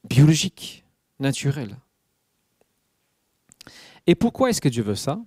biologique, 0.09 0.85
naturelle. 1.21 1.77
Et 4.07 4.15
pourquoi 4.15 4.51
est-ce 4.51 4.61
que 4.61 4.69
Dieu 4.69 4.83
veut 4.83 4.97
ça? 4.97 5.21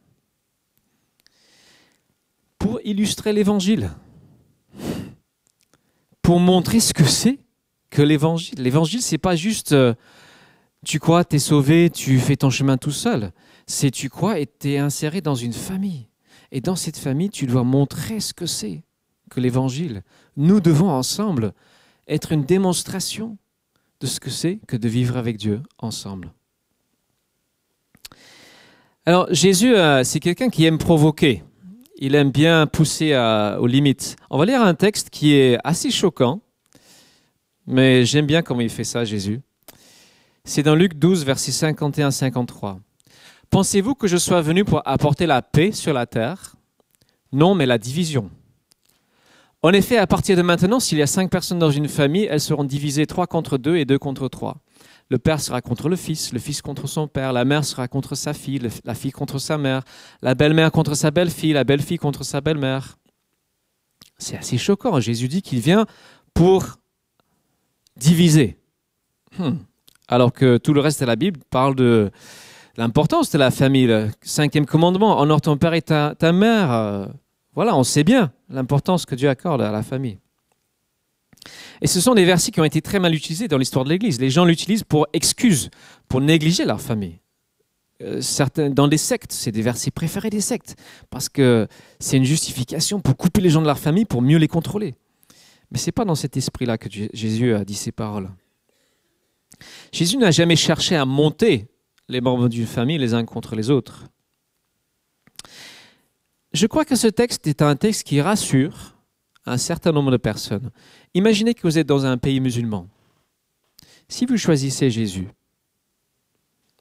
Pour 2.65 2.79
illustrer 2.83 3.31
l'évangile. 3.31 3.91
Pour 6.23 6.39
montrer 6.39 6.79
ce 6.79 6.95
que 6.95 7.03
c'est 7.03 7.37
que 7.91 8.01
l'évangile. 8.01 8.59
L'évangile, 8.59 9.03
c'est 9.03 9.19
pas 9.19 9.35
juste 9.35 9.73
euh, 9.73 9.93
tu 10.83 10.99
crois, 10.99 11.23
tu 11.23 11.35
es 11.35 11.39
sauvé, 11.39 11.91
tu 11.91 12.17
fais 12.17 12.35
ton 12.35 12.49
chemin 12.49 12.77
tout 12.77 12.89
seul. 12.89 13.31
C'est 13.67 13.91
tu 13.91 14.09
crois 14.09 14.39
et 14.39 14.47
tu 14.47 14.71
es 14.71 14.77
inséré 14.79 15.21
dans 15.21 15.35
une 15.35 15.53
famille. 15.53 16.07
Et 16.51 16.59
dans 16.59 16.75
cette 16.75 16.97
famille, 16.97 17.29
tu 17.29 17.45
dois 17.45 17.63
montrer 17.63 18.19
ce 18.19 18.33
que 18.33 18.47
c'est 18.47 18.81
que 19.29 19.39
l'évangile. 19.39 20.01
Nous 20.35 20.59
devons 20.59 20.89
ensemble 20.89 21.53
être 22.07 22.31
une 22.31 22.45
démonstration 22.45 23.37
de 23.99 24.07
ce 24.07 24.19
que 24.19 24.31
c'est 24.31 24.59
que 24.67 24.75
de 24.75 24.89
vivre 24.89 25.17
avec 25.17 25.37
Dieu 25.37 25.61
ensemble. 25.77 26.33
Alors 29.05 29.27
Jésus, 29.29 29.75
euh, 29.75 30.03
c'est 30.03 30.19
quelqu'un 30.19 30.49
qui 30.49 30.65
aime 30.65 30.79
provoquer. 30.79 31.43
Il 31.97 32.13
aime 32.15 32.31
bien 32.31 32.67
pousser 32.67 33.15
aux 33.59 33.67
limites. 33.67 34.17
On 34.29 34.37
va 34.37 34.45
lire 34.45 34.61
un 34.61 34.73
texte 34.73 35.09
qui 35.09 35.33
est 35.33 35.57
assez 35.63 35.91
choquant, 35.91 36.41
mais 37.67 38.05
j'aime 38.05 38.25
bien 38.25 38.41
comment 38.41 38.61
il 38.61 38.69
fait 38.69 38.83
ça, 38.83 39.05
Jésus. 39.05 39.41
C'est 40.43 40.61
dans 40.61 40.75
Luc 40.75 40.95
12, 40.95 41.25
versets 41.25 41.51
51-53. 41.51 42.79
Pensez-vous 43.49 43.95
que 43.95 44.07
je 44.07 44.17
sois 44.17 44.41
venu 44.41 44.65
pour 44.65 44.81
apporter 44.85 45.25
la 45.25 45.41
paix 45.41 45.71
sur 45.71 45.93
la 45.93 46.05
terre? 46.05 46.55
Non, 47.31 47.55
mais 47.55 47.65
la 47.65 47.77
division. 47.77 48.29
En 49.63 49.71
effet, 49.71 49.97
à 49.97 50.05
partir 50.05 50.35
de 50.37 50.41
maintenant, 50.41 50.79
s'il 50.79 50.97
y 50.97 51.01
a 51.01 51.07
cinq 51.07 51.31
personnes 51.31 51.59
dans 51.59 51.71
une 51.71 51.87
famille, 51.87 52.27
elles 52.29 52.41
seront 52.41 52.65
divisées 52.65 53.07
trois 53.07 53.25
contre 53.25 53.57
deux 53.57 53.77
et 53.77 53.85
deux 53.85 53.97
contre 53.97 54.27
trois. 54.27 54.57
Le 55.09 55.19
père 55.19 55.39
sera 55.39 55.61
contre 55.61 55.87
le 55.87 55.95
fils, 55.95 56.33
le 56.33 56.39
fils 56.39 56.61
contre 56.61 56.87
son 56.87 57.07
père, 57.07 57.31
la 57.31 57.45
mère 57.45 57.63
sera 57.63 57.87
contre 57.87 58.15
sa 58.15 58.33
fille, 58.33 58.59
la 58.83 58.95
fille 58.95 59.11
contre 59.11 59.37
sa 59.37 59.57
mère, 59.57 59.83
la 60.21 60.33
belle-mère 60.33 60.71
contre 60.71 60.95
sa 60.95 61.11
belle-fille, 61.11 61.53
la 61.53 61.63
belle-fille 61.63 61.99
contre 61.99 62.23
sa 62.23 62.41
belle-mère. 62.41 62.97
C'est 64.17 64.37
assez 64.37 64.57
choquant. 64.57 64.99
Jésus 64.99 65.27
dit 65.27 65.41
qu'il 65.41 65.59
vient 65.59 65.85
pour 66.33 66.77
diviser. 67.97 68.57
Hmm. 69.37 69.57
Alors 70.07 70.31
que 70.31 70.57
tout 70.57 70.73
le 70.73 70.81
reste 70.81 71.01
de 71.01 71.05
la 71.05 71.15
Bible 71.15 71.39
parle 71.49 71.75
de 71.75 72.11
l'importance 72.77 73.31
de 73.31 73.37
la 73.37 73.51
famille. 73.51 73.87
Le 73.87 74.09
cinquième 74.21 74.65
commandement, 74.65 75.19
honore 75.19 75.41
ton 75.41 75.57
père 75.57 75.73
et 75.73 75.81
ta, 75.81 76.15
mère. 76.31 76.71
Euh, 76.71 77.05
voilà, 77.53 77.75
on 77.75 77.83
sait 77.83 78.03
bien 78.03 78.31
l'importance 78.49 79.05
que 79.05 79.15
Dieu 79.15 79.29
accorde 79.29 79.61
à 79.61 79.71
la 79.71 79.83
famille. 79.83 80.19
Et 81.81 81.87
ce 81.87 81.99
sont 81.99 82.13
des 82.13 82.25
versets 82.25 82.51
qui 82.51 82.59
ont 82.59 82.65
été 82.65 82.81
très 82.81 82.99
mal 82.99 83.13
utilisés 83.13 83.47
dans 83.47 83.57
l'histoire 83.57 83.85
de 83.85 83.89
l'Église. 83.89 84.19
Les 84.19 84.29
gens 84.29 84.45
l'utilisent 84.45 84.83
pour 84.83 85.07
excuse, 85.13 85.69
pour 86.07 86.21
négliger 86.21 86.65
leur 86.65 86.81
famille. 86.81 87.19
Euh, 88.01 88.21
dans 88.69 88.87
les 88.87 88.97
sectes, 88.97 89.31
c'est 89.31 89.51
des 89.51 89.61
versets 89.61 89.91
préférés 89.91 90.29
des 90.29 90.41
sectes, 90.41 90.75
parce 91.09 91.29
que 91.29 91.67
c'est 91.99 92.17
une 92.17 92.25
justification 92.25 92.99
pour 92.99 93.15
couper 93.15 93.41
les 93.41 93.49
gens 93.49 93.61
de 93.61 93.67
leur 93.67 93.79
famille, 93.79 94.05
pour 94.05 94.21
mieux 94.21 94.37
les 94.37 94.47
contrôler. 94.47 94.95
Mais 95.71 95.77
ce 95.77 95.87
n'est 95.87 95.93
pas 95.93 96.05
dans 96.05 96.15
cet 96.15 96.37
esprit-là 96.37 96.77
que 96.77 96.89
Jésus 96.89 97.53
a 97.53 97.63
dit 97.63 97.75
ces 97.75 97.91
paroles. 97.91 98.29
Jésus 99.91 100.17
n'a 100.17 100.31
jamais 100.31 100.55
cherché 100.55 100.95
à 100.95 101.05
monter 101.05 101.67
les 102.09 102.21
membres 102.21 102.49
d'une 102.49 102.67
famille 102.67 102.97
les 102.97 103.13
uns 103.13 103.25
contre 103.25 103.55
les 103.55 103.69
autres. 103.69 104.05
je 106.53 106.67
crois 106.67 106.85
que 106.85 106.95
ce 106.95 107.07
texte 107.07 107.47
est 107.47 107.61
un 107.61 107.75
texte 107.75 108.03
qui 108.03 108.21
rassure 108.21 108.95
un 109.45 109.57
certain 109.57 109.91
nombre 109.91 110.11
de 110.11 110.17
personnes. 110.17 110.71
Imaginez 111.15 111.53
que 111.53 111.61
vous 111.61 111.77
êtes 111.77 111.87
dans 111.87 112.05
un 112.05 112.17
pays 112.17 112.41
musulman. 112.41 112.89
Si 114.09 114.25
vous 114.25 114.35
choisissez 114.35 114.91
Jésus, 114.91 115.29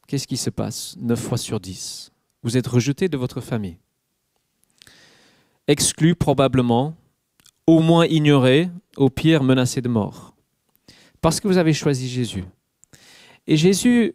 qu'est-ce 0.08 0.26
qui 0.26 0.36
se 0.36 0.50
passe 0.50 0.96
9 0.98 1.20
fois 1.20 1.38
sur 1.38 1.60
10 1.60 2.10
Vous 2.42 2.56
êtes 2.56 2.66
rejeté 2.66 3.08
de 3.08 3.16
votre 3.16 3.40
famille. 3.40 3.78
Exclu 5.68 6.16
probablement, 6.16 6.96
au 7.68 7.78
moins 7.78 8.06
ignoré, 8.06 8.70
au 8.96 9.08
pire 9.08 9.44
menacé 9.44 9.80
de 9.80 9.88
mort. 9.88 10.34
Parce 11.20 11.38
que 11.38 11.46
vous 11.46 11.56
avez 11.56 11.72
choisi 11.72 12.08
Jésus. 12.08 12.44
Et 13.46 13.56
Jésus 13.56 14.14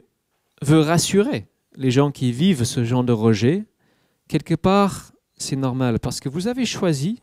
veut 0.62 0.82
rassurer 0.82 1.48
les 1.78 1.92
gens 1.92 2.12
qui 2.12 2.34
vivent 2.34 2.66
ce 2.66 2.84
genre 2.84 3.06
de 3.06 3.14
rejet. 3.14 3.64
Quelque 4.28 4.56
part, 4.56 5.14
c'est 5.38 5.56
normal, 5.56 5.98
parce 6.02 6.20
que 6.20 6.28
vous 6.28 6.48
avez 6.48 6.66
choisi 6.66 7.22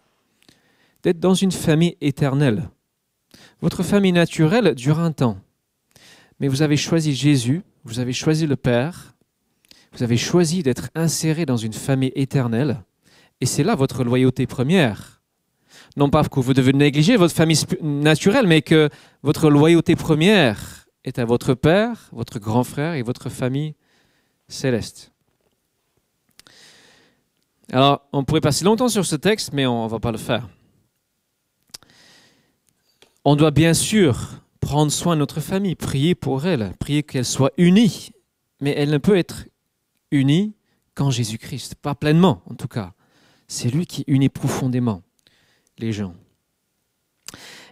d'être 1.03 1.21
dans 1.21 1.35
une 1.35 1.53
famille 1.53 1.99
éternelle. 2.00 2.71
Votre 3.63 3.83
famille 3.83 4.13
naturelle 4.13 4.75
dure 4.75 4.99
un 4.99 5.13
temps, 5.13 5.39
mais 6.41 6.49
vous 6.49 6.63
avez 6.63 6.77
choisi 6.77 7.15
Jésus, 7.15 7.63
vous 7.85 8.01
avez 8.01 8.13
choisi 8.13 8.47
le 8.47 8.57
Père, 8.57 9.15
vous 9.93 10.03
avez 10.03 10.19
choisi 10.19 10.63
d'être 10.63 10.91
inséré 10.95 11.47
dans 11.47 11.57
une 11.57 11.73
famille 11.73 12.13
éternelle, 12.15 12.83
et 13.41 13.47
c'est 13.47 13.63
là 13.63 13.75
votre 13.75 14.05
loyauté 14.05 14.47
première. 14.47 15.23
Non 15.97 16.11
pas 16.11 16.25
que 16.25 16.41
vous 16.41 16.53
devez 16.53 16.75
négliger 16.75 17.17
votre 17.17 17.35
famille 17.35 17.59
naturelle, 17.81 18.47
mais 18.47 18.61
que 18.61 18.91
votre 19.23 19.49
loyauté 19.49 19.97
première 19.97 20.87
est 21.05 21.19
à 21.19 21.25
votre 21.25 21.55
Père, 21.55 22.11
votre 22.13 22.39
grand 22.39 22.65
frère 22.65 22.95
et 22.95 23.03
votre 23.03 23.31
famille 23.31 23.75
céleste. 24.49 25.13
Alors, 27.73 28.07
on 28.13 28.25
pourrait 28.25 28.41
passer 28.41 28.65
longtemps 28.65 28.89
sur 28.89 29.07
ce 29.07 29.17
texte, 29.17 29.53
mais 29.53 29.67
on 29.67 29.85
ne 29.85 29.89
va 29.91 29.99
pas 29.99 30.13
le 30.13 30.19
faire. 30.19 30.49
On 33.28 33.35
doit 33.35 33.50
bien 33.50 33.75
sûr 33.75 34.40
prendre 34.61 34.92
soin 34.92 35.16
de 35.16 35.18
notre 35.18 35.40
famille, 35.40 35.75
prier 35.75 36.14
pour 36.14 36.47
elle, 36.47 36.73
prier 36.78 37.02
qu'elle 37.02 37.25
soit 37.25 37.50
unie, 37.59 38.11
mais 38.61 38.73
elle 38.76 38.90
ne 38.90 38.99
peut 38.99 39.16
être 39.16 39.47
unie 40.12 40.54
qu'en 40.95 41.11
Jésus-Christ, 41.11 41.75
pas 41.75 41.97
pleinement 41.97 42.40
en 42.49 42.54
tout 42.54 42.68
cas. 42.68 42.92
C'est 43.49 43.68
lui 43.68 43.85
qui 43.85 44.04
unit 44.06 44.28
profondément 44.28 45.02
les 45.78 45.92
gens. 45.92 46.14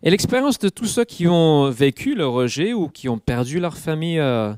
Et 0.02 0.10
l'expérience 0.10 0.58
de 0.58 0.68
tous 0.68 0.86
ceux 0.86 1.04
qui 1.04 1.28
ont 1.28 1.70
vécu 1.70 2.16
le 2.16 2.26
rejet 2.26 2.72
ou 2.72 2.88
qui 2.88 3.08
ont 3.08 3.18
perdu 3.18 3.60
leur 3.60 3.76
famille 3.76 4.18
euh, 4.18 4.52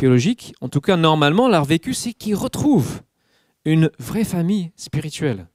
biologique, 0.00 0.52
en 0.60 0.68
tout 0.68 0.80
cas 0.80 0.96
normalement, 0.96 1.48
leur 1.48 1.64
vécu, 1.64 1.94
c'est 1.94 2.12
qu'ils 2.12 2.34
retrouvent 2.34 3.02
une 3.64 3.88
vraie 4.00 4.24
famille 4.24 4.72
spirituelle. 4.74 5.46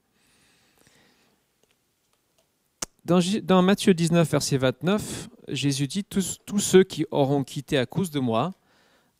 Dans, 3.05 3.61
Matthieu 3.61 3.93
19, 3.93 4.31
verset 4.31 4.57
29, 4.57 5.29
Jésus 5.49 5.85
dit 5.85 6.03
tous, 6.03 6.39
ceux 6.57 6.83
qui 6.83 7.05
auront 7.11 7.43
quitté 7.43 7.77
à 7.77 7.85
cause 7.85 8.09
de 8.09 8.19
moi 8.19 8.55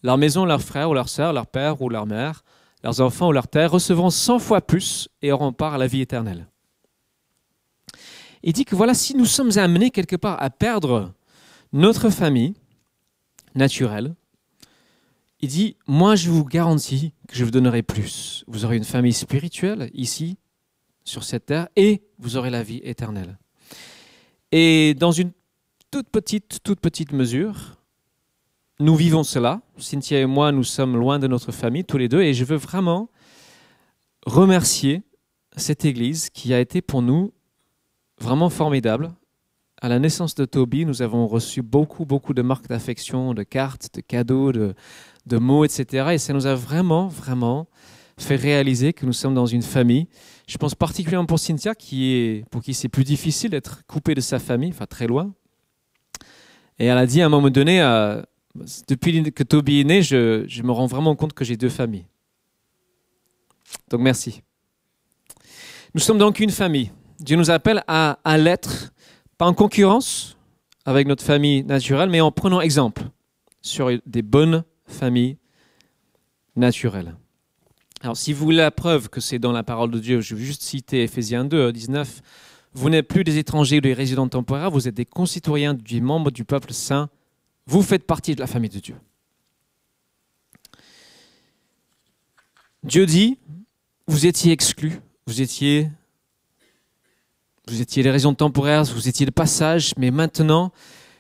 leur 0.02 0.18
maison, 0.18 0.44
leurs 0.44 0.64
frères 0.64 0.90
ou 0.90 0.96
leurs 0.96 1.10
sœurs, 1.10 1.34
leur 1.34 1.46
père 1.46 1.80
ou 1.84 1.90
leur 1.90 2.08
mère, 2.08 2.44
leurs 2.84 3.00
enfants 3.02 3.28
ou 3.28 3.32
leur 3.32 3.48
terre, 3.48 3.72
recevront 3.72 4.10
cent 4.10 4.40
fois 4.40 4.62
plus 4.62 5.08
et 5.22 5.32
auront 5.32 5.54
part 5.54 5.76
à 5.76 5.78
la 5.78 5.86
vie 5.86 6.02
éternelle. 6.02 6.48
Il 8.42 8.54
dit 8.54 8.66
que 8.66 8.76
voilà, 8.76 8.96
si 8.96 9.16
nous 9.16 9.26
sommes 9.26 9.56
amenés 9.56 9.92
quelque 9.92 10.16
part 10.16 10.42
à 10.42 10.50
perdre 10.50 11.14
notre 11.72 12.10
famille 12.10 12.56
naturelle, 13.54 14.16
il 15.42 15.50
dit, 15.50 15.78
moi 15.86 16.16
je 16.16 16.32
vous 16.32 16.44
garantis 16.44 17.14
que 17.28 17.36
je 17.36 17.44
vous 17.44 17.52
donnerai 17.52 17.84
plus. 17.84 18.44
Vous 18.48 18.66
aurez 18.66 18.78
une 18.78 18.84
famille 18.84 19.14
spirituelle 19.14 19.92
ici, 19.94 20.38
sur 21.04 21.24
cette 21.24 21.46
terre, 21.46 21.68
et 21.76 22.02
vous 22.18 22.36
aurez 22.36 22.50
la 22.50 22.64
vie 22.64 22.82
éternelle. 22.84 23.38
Et 24.52 24.94
dans 24.94 25.12
une 25.12 25.32
toute 25.92 26.10
petite, 26.10 26.60
toute 26.64 26.80
petite 26.80 27.12
mesure, 27.12 27.78
nous 28.80 28.96
vivons 28.96 29.24
cela. 29.24 29.62
Cynthia 29.78 30.20
et 30.20 30.26
moi, 30.26 30.52
nous 30.52 30.64
sommes 30.64 30.98
loin 30.98 31.20
de 31.20 31.28
notre 31.28 31.52
famille, 31.52 31.86
tous 31.86 31.98
les 31.98 32.10
deux, 32.10 32.22
et 32.22 32.34
je 32.34 32.44
veux 32.44 32.58
vraiment 32.58 33.10
remercier 34.26 35.04
cette 35.56 35.86
Église 35.86 36.30
qui 36.30 36.54
a 36.54 36.60
été 36.60 36.82
pour 36.82 37.02
nous 37.02 37.32
vraiment 38.20 38.50
formidable. 38.50 39.14
À 39.82 39.90
la 39.90 40.00
naissance 40.00 40.36
de 40.36 40.46
Toby, 40.46 40.86
nous 40.86 41.02
avons 41.02 41.28
reçu 41.28 41.62
beaucoup, 41.62 42.06
beaucoup 42.06 42.34
de 42.34 42.42
marques 42.42 42.68
d'affection, 42.68 43.34
de 43.34 43.44
cartes, 43.44 43.90
de 43.94 44.02
cadeaux, 44.02 44.52
de, 44.52 44.76
mots, 45.38 45.66
etc. 45.66 46.12
Et 46.14 46.18
ça 46.18 46.34
nous 46.34 46.46
a 46.46 46.56
vraiment, 46.56 47.08
vraiment 47.08 47.68
fait 48.18 48.36
réaliser 48.36 48.94
que 48.94 49.06
nous 49.06 49.14
sommes 49.14 49.34
dans 49.34 49.46
une 49.46 49.62
famille. 49.62 50.08
Je 50.48 50.58
pense 50.58 50.76
particulièrement 50.76 51.26
pour 51.26 51.40
Cynthia, 51.40 51.76
qui 51.76 52.14
est, 52.14 52.46
pour 52.50 52.62
qui 52.62 52.74
c'est 52.74 52.90
plus 52.90 53.04
difficile 53.04 53.52
d'être 53.52 53.86
coupée 53.88 54.16
de 54.16 54.22
sa 54.22 54.40
famille, 54.40 54.70
enfin 54.70 54.86
très 54.86 55.08
loin. 55.08 55.34
Et 56.80 56.86
elle 56.86 56.98
a 56.98 57.06
dit 57.06 57.22
à 57.22 57.26
un 57.26 57.30
moment 57.30 57.50
donné, 57.50 57.82
euh, 57.82 58.22
depuis 58.88 59.32
que 59.32 59.44
Toby 59.44 59.82
est 59.82 59.84
né, 59.84 60.02
je, 60.02 60.62
me 60.62 60.72
rends 60.72 60.88
vraiment 60.88 61.16
compte 61.16 61.34
que 61.34 61.44
j'ai 61.44 61.58
deux 61.58 61.70
familles. 61.70 62.06
Donc 63.90 64.02
merci. 64.02 64.42
Nous 65.94 66.02
sommes 66.02 66.18
donc 66.18 66.40
une 66.40 66.52
famille. 66.52 66.92
Dieu 67.20 67.38
nous 67.38 67.50
appelle 67.50 67.84
à, 67.88 68.20
à 68.24 68.38
l'être, 68.38 68.94
pas 69.38 69.46
en 69.46 69.54
concurrence 69.54 70.38
avec 70.86 71.08
notre 71.08 71.24
famille 71.24 71.64
naturelle, 71.64 72.10
mais 72.10 72.22
en 72.22 72.32
prenant 72.32 72.62
exemple 72.62 73.04
sur 73.62 73.90
des 74.06 74.22
bonnes 74.22 74.64
familles 74.86 75.38
naturelles. 76.56 77.16
Alors, 78.06 78.18
si 78.18 78.34
vous 78.34 78.46
voulez 78.46 78.58
la 78.58 78.70
preuve 78.70 79.10
que 79.10 79.20
c'est 79.20 79.40
dans 79.40 79.52
la 79.52 79.64
parole 79.64 79.90
de 79.90 79.98
Dieu, 79.98 80.22
je 80.22 80.36
vais 80.36 80.44
juste 80.44 80.62
citer 80.62 81.02
Ephésiens 81.02 81.44
2, 81.44 81.74
19. 81.74 82.22
Vous 82.74 82.92
n'êtes 82.92 83.08
plus 83.08 83.24
des 83.24 83.40
étrangers 83.40 83.80
ou 83.80 83.82
des 83.82 83.96
résidents 83.96 84.28
temporaires, 84.28 84.70
vous 84.70 84.88
êtes 84.88 84.94
des 84.94 85.06
concitoyens, 85.06 85.74
des 85.74 86.02
membres 86.02 86.30
du 86.30 86.46
peuple 86.46 86.72
saint. 86.72 87.10
Vous 87.66 87.82
faites 87.82 88.06
partie 88.06 88.36
de 88.36 88.42
la 88.42 88.46
famille 88.46 88.70
de 88.70 88.78
Dieu. 88.78 88.96
Dieu 92.84 93.08
dit, 93.08 93.40
vous 94.06 94.28
étiez 94.28 94.52
exclus, 94.52 95.00
vous 95.26 95.42
étiez, 95.42 95.90
vous 97.68 97.82
étiez 97.82 98.04
les 98.04 98.12
résidents 98.12 98.36
temporaires, 98.36 98.84
vous 98.84 99.08
étiez 99.08 99.26
le 99.26 99.32
passage, 99.32 99.96
mais 99.98 100.12
maintenant, 100.12 100.72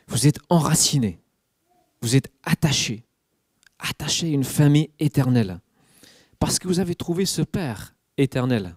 vous 0.08 0.28
êtes 0.28 0.38
enracinés, 0.50 1.17
vous 2.04 2.15
êtes 2.15 2.32
attachés, 2.43 3.06
attachés 3.80 4.28
à 4.28 4.34
une 4.34 4.43
famille 4.43 4.91
éternelle 5.00 5.62
parce 6.39 6.60
que 6.60 6.67
vous 6.67 6.80
avez 6.80 6.95
trouvé 6.95 7.26
ce 7.26 7.41
Père 7.41 7.95
éternel. 8.17 8.76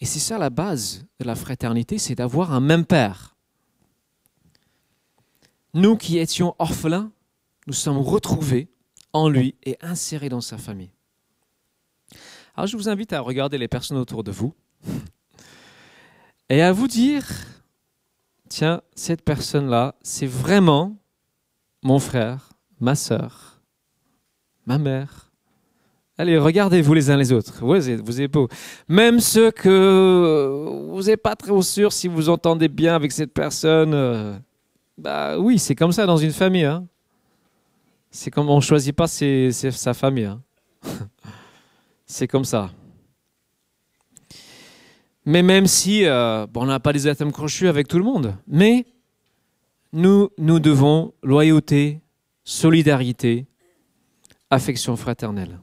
Et 0.00 0.06
c'est 0.06 0.20
ça 0.20 0.38
la 0.38 0.50
base 0.50 1.06
de 1.20 1.24
la 1.24 1.34
fraternité, 1.34 1.98
c'est 1.98 2.14
d'avoir 2.14 2.52
un 2.52 2.60
même 2.60 2.84
Père. 2.84 3.36
Nous 5.74 5.96
qui 5.96 6.18
étions 6.18 6.54
orphelins, 6.58 7.10
nous 7.66 7.72
sommes 7.72 7.98
retrouvés 7.98 8.68
en 9.12 9.28
lui 9.28 9.54
et 9.64 9.76
insérés 9.80 10.28
dans 10.28 10.40
sa 10.40 10.58
famille. 10.58 10.92
Alors 12.54 12.66
je 12.66 12.76
vous 12.76 12.88
invite 12.88 13.12
à 13.12 13.20
regarder 13.20 13.58
les 13.58 13.68
personnes 13.68 13.98
autour 13.98 14.24
de 14.24 14.30
vous 14.30 14.54
et 16.48 16.62
à 16.62 16.72
vous 16.72 16.88
dire, 16.88 17.26
tiens, 18.48 18.82
cette 18.94 19.22
personne-là, 19.22 19.94
c'est 20.02 20.26
vraiment 20.26 20.96
mon 21.82 21.98
frère, 21.98 22.52
ma 22.80 22.94
sœur, 22.94 23.60
ma 24.66 24.78
mère, 24.78 25.25
Allez, 26.18 26.38
regardez-vous 26.38 26.94
les 26.94 27.10
uns 27.10 27.16
les 27.16 27.30
autres. 27.32 27.62
Vous 27.62 27.90
êtes, 27.90 28.00
vous 28.00 28.20
êtes 28.22 28.32
beau. 28.32 28.48
Même 28.88 29.20
ceux 29.20 29.50
que 29.50 30.88
vous 30.90 31.02
n'êtes 31.02 31.22
pas 31.22 31.36
très 31.36 31.60
sûr 31.60 31.92
si 31.92 32.08
vous 32.08 32.30
entendez 32.30 32.68
bien 32.68 32.94
avec 32.94 33.12
cette 33.12 33.34
personne. 33.34 33.92
Euh, 33.92 34.34
bah 34.96 35.38
oui, 35.38 35.58
c'est 35.58 35.74
comme 35.74 35.92
ça 35.92 36.06
dans 36.06 36.16
une 36.16 36.32
famille. 36.32 36.64
Hein. 36.64 36.86
C'est 38.10 38.30
comme 38.30 38.48
on 38.48 38.60
choisit 38.60 38.96
pas 38.96 39.06
sa 39.08 39.94
famille. 39.94 40.24
Hein. 40.24 40.40
c'est 42.06 42.26
comme 42.26 42.46
ça. 42.46 42.70
Mais 45.26 45.42
même 45.42 45.66
si 45.66 46.06
euh, 46.06 46.46
on 46.54 46.64
n'a 46.64 46.80
pas 46.80 46.94
des 46.94 47.08
atomes 47.08 47.32
crochus 47.32 47.68
avec 47.68 47.88
tout 47.88 47.98
le 47.98 48.04
monde, 48.04 48.34
mais 48.46 48.86
nous, 49.92 50.30
nous 50.38 50.60
devons 50.60 51.12
loyauté, 51.22 52.00
solidarité, 52.42 53.46
affection 54.48 54.96
fraternelle. 54.96 55.60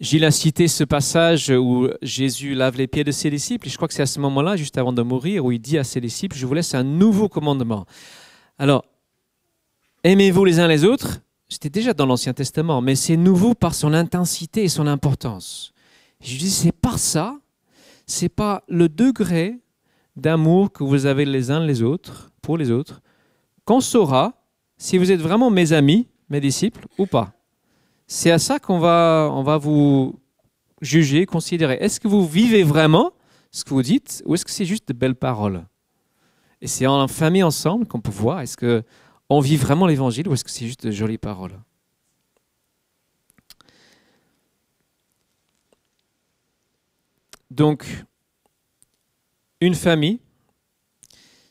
Gilles 0.00 0.24
a 0.24 0.30
cité 0.30 0.68
ce 0.68 0.84
passage 0.84 1.50
où 1.50 1.88
Jésus 2.02 2.54
lave 2.54 2.76
les 2.76 2.86
pieds 2.86 3.02
de 3.02 3.10
ses 3.10 3.30
disciples. 3.30 3.66
Et 3.66 3.70
je 3.70 3.76
crois 3.76 3.88
que 3.88 3.94
c'est 3.94 4.02
à 4.02 4.06
ce 4.06 4.20
moment-là, 4.20 4.56
juste 4.56 4.78
avant 4.78 4.92
de 4.92 5.02
mourir, 5.02 5.44
où 5.44 5.50
il 5.50 5.58
dit 5.58 5.76
à 5.76 5.82
ses 5.82 6.00
disciples, 6.00 6.36
je 6.36 6.46
vous 6.46 6.54
laisse 6.54 6.74
un 6.74 6.84
nouveau 6.84 7.28
commandement. 7.28 7.84
Alors, 8.58 8.84
aimez-vous 10.04 10.44
les 10.44 10.60
uns 10.60 10.68
les 10.68 10.84
autres? 10.84 11.20
C'était 11.48 11.70
déjà 11.70 11.94
dans 11.94 12.06
l'Ancien 12.06 12.32
Testament, 12.32 12.80
mais 12.80 12.94
c'est 12.94 13.16
nouveau 13.16 13.54
par 13.54 13.74
son 13.74 13.92
intensité 13.92 14.62
et 14.62 14.68
son 14.68 14.86
importance. 14.86 15.72
Je 16.20 16.36
dis, 16.36 16.50
c'est 16.50 16.72
par 16.72 16.98
ça, 16.98 17.38
c'est 18.06 18.28
pas 18.28 18.62
le 18.68 18.88
degré 18.88 19.58
d'amour 20.14 20.72
que 20.72 20.84
vous 20.84 21.06
avez 21.06 21.24
les 21.24 21.50
uns 21.50 21.64
les 21.64 21.82
autres, 21.82 22.30
pour 22.42 22.56
les 22.56 22.70
autres, 22.70 23.00
qu'on 23.64 23.80
saura 23.80 24.34
si 24.76 24.96
vous 24.96 25.10
êtes 25.10 25.20
vraiment 25.20 25.50
mes 25.50 25.72
amis, 25.72 26.06
mes 26.28 26.40
disciples 26.40 26.86
ou 26.98 27.06
pas. 27.06 27.37
C'est 28.10 28.30
à 28.30 28.38
ça 28.38 28.58
qu'on 28.58 28.78
va, 28.78 29.28
on 29.30 29.42
va 29.42 29.58
vous 29.58 30.18
juger, 30.80 31.26
considérer. 31.26 31.74
Est-ce 31.74 32.00
que 32.00 32.08
vous 32.08 32.26
vivez 32.26 32.62
vraiment 32.62 33.12
ce 33.50 33.64
que 33.64 33.70
vous 33.70 33.82
dites 33.82 34.22
ou 34.24 34.34
est-ce 34.34 34.46
que 34.46 34.50
c'est 34.50 34.64
juste 34.64 34.88
de 34.88 34.94
belles 34.94 35.14
paroles? 35.14 35.66
Et 36.62 36.66
c'est 36.66 36.86
en 36.86 37.06
famille 37.06 37.42
ensemble 37.42 37.86
qu'on 37.86 38.00
peut 38.00 38.10
voir 38.10 38.40
est-ce 38.40 38.56
que 38.56 38.82
on 39.28 39.40
vit 39.40 39.58
vraiment 39.58 39.86
l'évangile 39.86 40.26
ou 40.26 40.32
est-ce 40.32 40.42
que 40.42 40.50
c'est 40.50 40.66
juste 40.66 40.86
de 40.86 40.90
jolies 40.90 41.18
paroles? 41.18 41.60
Donc, 47.50 48.04
une 49.60 49.74
famille, 49.74 50.20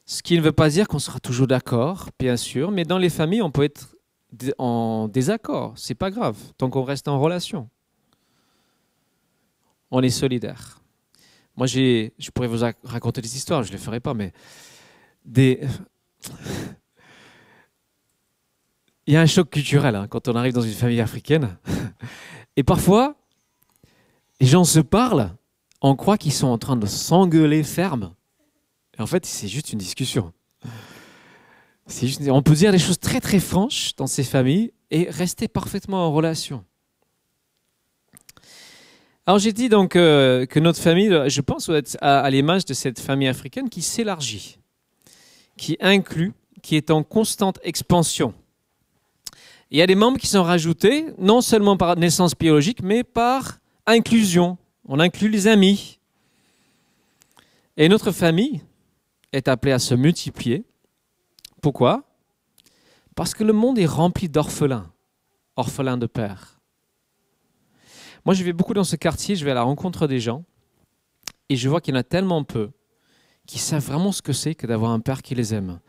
ce 0.06 0.24
qui 0.24 0.36
ne 0.36 0.42
veut 0.42 0.52
pas 0.52 0.70
dire 0.70 0.88
qu'on 0.88 1.00
sera 1.00 1.20
toujours 1.20 1.48
d'accord, 1.48 2.10
bien 2.20 2.38
sûr, 2.38 2.72
mais 2.72 2.84
dans 2.84 2.98
les 2.98 3.10
familles, 3.10 3.42
on 3.44 3.52
peut 3.52 3.64
être 3.64 3.97
en 4.58 5.08
désaccord. 5.08 5.74
C'est 5.76 5.96
pas 5.96 6.12
grave, 6.12 6.38
tant 6.58 6.70
qu'on 6.70 6.84
reste 6.84 7.08
en 7.08 7.20
relation. 7.20 7.70
On 9.92 10.02
est 10.02 10.10
solidaire. 10.10 10.82
Moi, 11.56 11.68
j'ai, 11.68 12.14
je 12.20 12.30
pourrais 12.32 12.48
vous 12.48 12.64
raconter 12.84 13.22
des 13.22 13.36
histoires, 13.36 13.64
je 13.64 13.70
ne 13.70 13.74
les 13.74 13.82
ferai 13.84 14.00
pas, 14.00 14.14
mais 14.14 14.34
des. 15.26 15.62
Il 19.08 19.14
y 19.14 19.18
a 19.18 19.22
un 19.22 19.26
choc 19.26 19.50
culturel 19.50 19.96
hein, 19.96 20.08
quand 20.10 20.28
on 20.28 20.36
arrive 20.36 20.54
dans 20.54 20.62
une 20.62 20.74
famille 20.74 21.00
africaine. 21.00 21.58
Et 22.58 22.64
parfois, 22.64 23.16
les 24.42 24.48
gens 24.48 24.66
se 24.66 24.80
parlent 24.82 25.34
on 25.82 25.96
croit 25.96 26.18
qu'ils 26.18 26.34
sont 26.34 26.48
en 26.48 26.58
train 26.58 26.76
de 26.76 26.86
s'engueuler 26.86 27.64
ferme. 27.64 28.14
Et 28.98 29.02
en 29.02 29.08
fait, 29.08 29.26
c'est 29.26 29.48
juste 29.48 29.74
une 29.74 29.80
discussion. 29.80 30.34
On 32.30 32.42
peut 32.42 32.54
dire 32.54 32.72
des 32.72 32.80
choses 32.80 33.00
très 33.00 33.20
très 33.20 33.40
franches 33.40 33.96
dans 33.96 34.08
ces 34.08 34.24
familles 34.24 34.72
et 34.92 35.08
rester 35.10 35.48
parfaitement 35.48 36.06
en 36.06 36.12
relation. 36.12 36.64
Alors 39.26 39.40
j'ai 39.40 39.54
dit 39.54 39.70
donc 39.70 39.96
euh, 39.96 40.46
que 40.46 40.60
notre 40.60 40.80
famille, 40.80 41.12
je 41.28 41.42
pense 41.42 41.70
à, 42.02 42.20
à 42.20 42.30
l'image 42.30 42.66
de 42.66 42.74
cette 42.74 43.00
famille 43.00 43.28
africaine 43.28 43.70
qui 43.70 43.82
s'élargit, 43.82 44.60
qui 45.58 45.78
inclut, 45.82 46.34
qui 46.62 46.76
est 46.76 46.92
en 46.92 47.04
constante 47.04 47.60
expansion. 47.64 48.34
Il 49.70 49.78
y 49.78 49.82
a 49.82 49.88
des 49.88 49.96
membres 49.96 50.18
qui 50.18 50.28
sont 50.28 50.44
rajoutés, 50.44 51.08
non 51.18 51.42
seulement 51.42 51.76
par 51.76 51.98
naissance 51.98 52.38
biologique, 52.38 52.82
mais 52.82 53.04
par 53.04 53.60
inclusion, 53.86 54.58
on 54.88 55.00
inclut 55.00 55.30
les 55.30 55.48
amis. 55.48 56.00
Et 57.76 57.90
notre 57.90 58.12
famille 58.12 58.62
est 59.34 59.50
appelée 59.50 59.74
à 59.74 59.80
se 59.80 59.94
multiplier. 59.94 60.64
Pourquoi? 61.62 62.04
Parce 63.16 63.34
que 63.34 63.44
le 63.44 63.54
monde 63.54 63.80
est 63.80 63.86
rempli 63.86 64.30
d'orphelins, 64.30 64.92
orphelins 65.56 65.98
de 65.98 66.06
père. 66.06 66.60
Moi, 68.26 68.34
je 68.34 68.44
vais 68.44 68.54
beaucoup 68.54 68.74
dans 68.74 68.84
ce 68.84 68.96
quartier, 68.96 69.36
je 69.36 69.46
vais 69.46 69.52
à 69.52 69.56
la 69.56 69.64
rencontre 69.64 70.08
des 70.08 70.20
gens, 70.20 70.44
et 71.50 71.56
je 71.56 71.70
vois 71.70 71.82
qu'il 71.82 71.94
y 71.94 71.98
en 71.98 72.00
a 72.00 72.04
tellement 72.04 72.44
peu 72.44 72.72
qui 73.48 73.60
savent 73.60 73.86
vraiment 73.86 74.12
ce 74.12 74.22
que 74.22 74.34
c'est 74.34 74.54
que 74.54 74.68
d'avoir 74.68 74.92
un 74.92 75.00
père 75.00 75.22
qui 75.22 75.34
les 75.34 75.54
aime. 75.54 75.80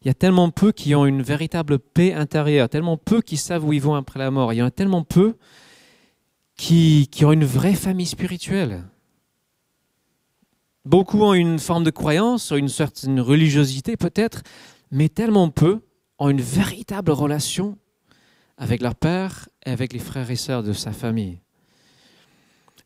Il 0.00 0.08
y 0.08 0.10
a 0.10 0.14
tellement 0.14 0.50
peu 0.50 0.72
qui 0.72 0.94
ont 0.94 1.06
une 1.06 1.22
véritable 1.22 1.78
paix 1.78 2.12
intérieure, 2.12 2.68
tellement 2.68 2.96
peu 2.96 3.20
qui 3.20 3.36
savent 3.36 3.64
où 3.64 3.72
ils 3.72 3.82
vont 3.82 3.94
après 3.94 4.18
la 4.18 4.30
mort. 4.32 4.52
Il 4.52 4.56
y 4.56 4.62
en 4.62 4.66
a 4.66 4.70
tellement 4.70 5.04
peu 5.04 5.36
qui, 6.56 7.08
ont 7.22 7.32
une 7.32 7.44
vraie 7.44 7.74
famille 7.74 8.06
spirituelle. 8.06 8.84
Beaucoup 10.84 11.22
ont 11.22 11.34
une 11.34 11.60
forme 11.60 11.84
de 11.84 11.90
croyance, 11.90 12.50
une 12.50 12.68
certaine 12.68 13.20
religiosité 13.20 13.96
peut-être, 13.96 14.42
mais 14.92 15.08
tellement 15.08 15.48
peu 15.48 15.80
ont 16.18 16.28
une 16.28 16.40
véritable 16.40 17.10
relation 17.10 17.78
avec 18.58 18.82
leur 18.82 18.94
père 18.94 19.48
et 19.66 19.70
avec 19.70 19.92
les 19.92 19.98
frères 19.98 20.30
et 20.30 20.36
sœurs 20.36 20.62
de 20.62 20.72
sa 20.72 20.92
famille. 20.92 21.40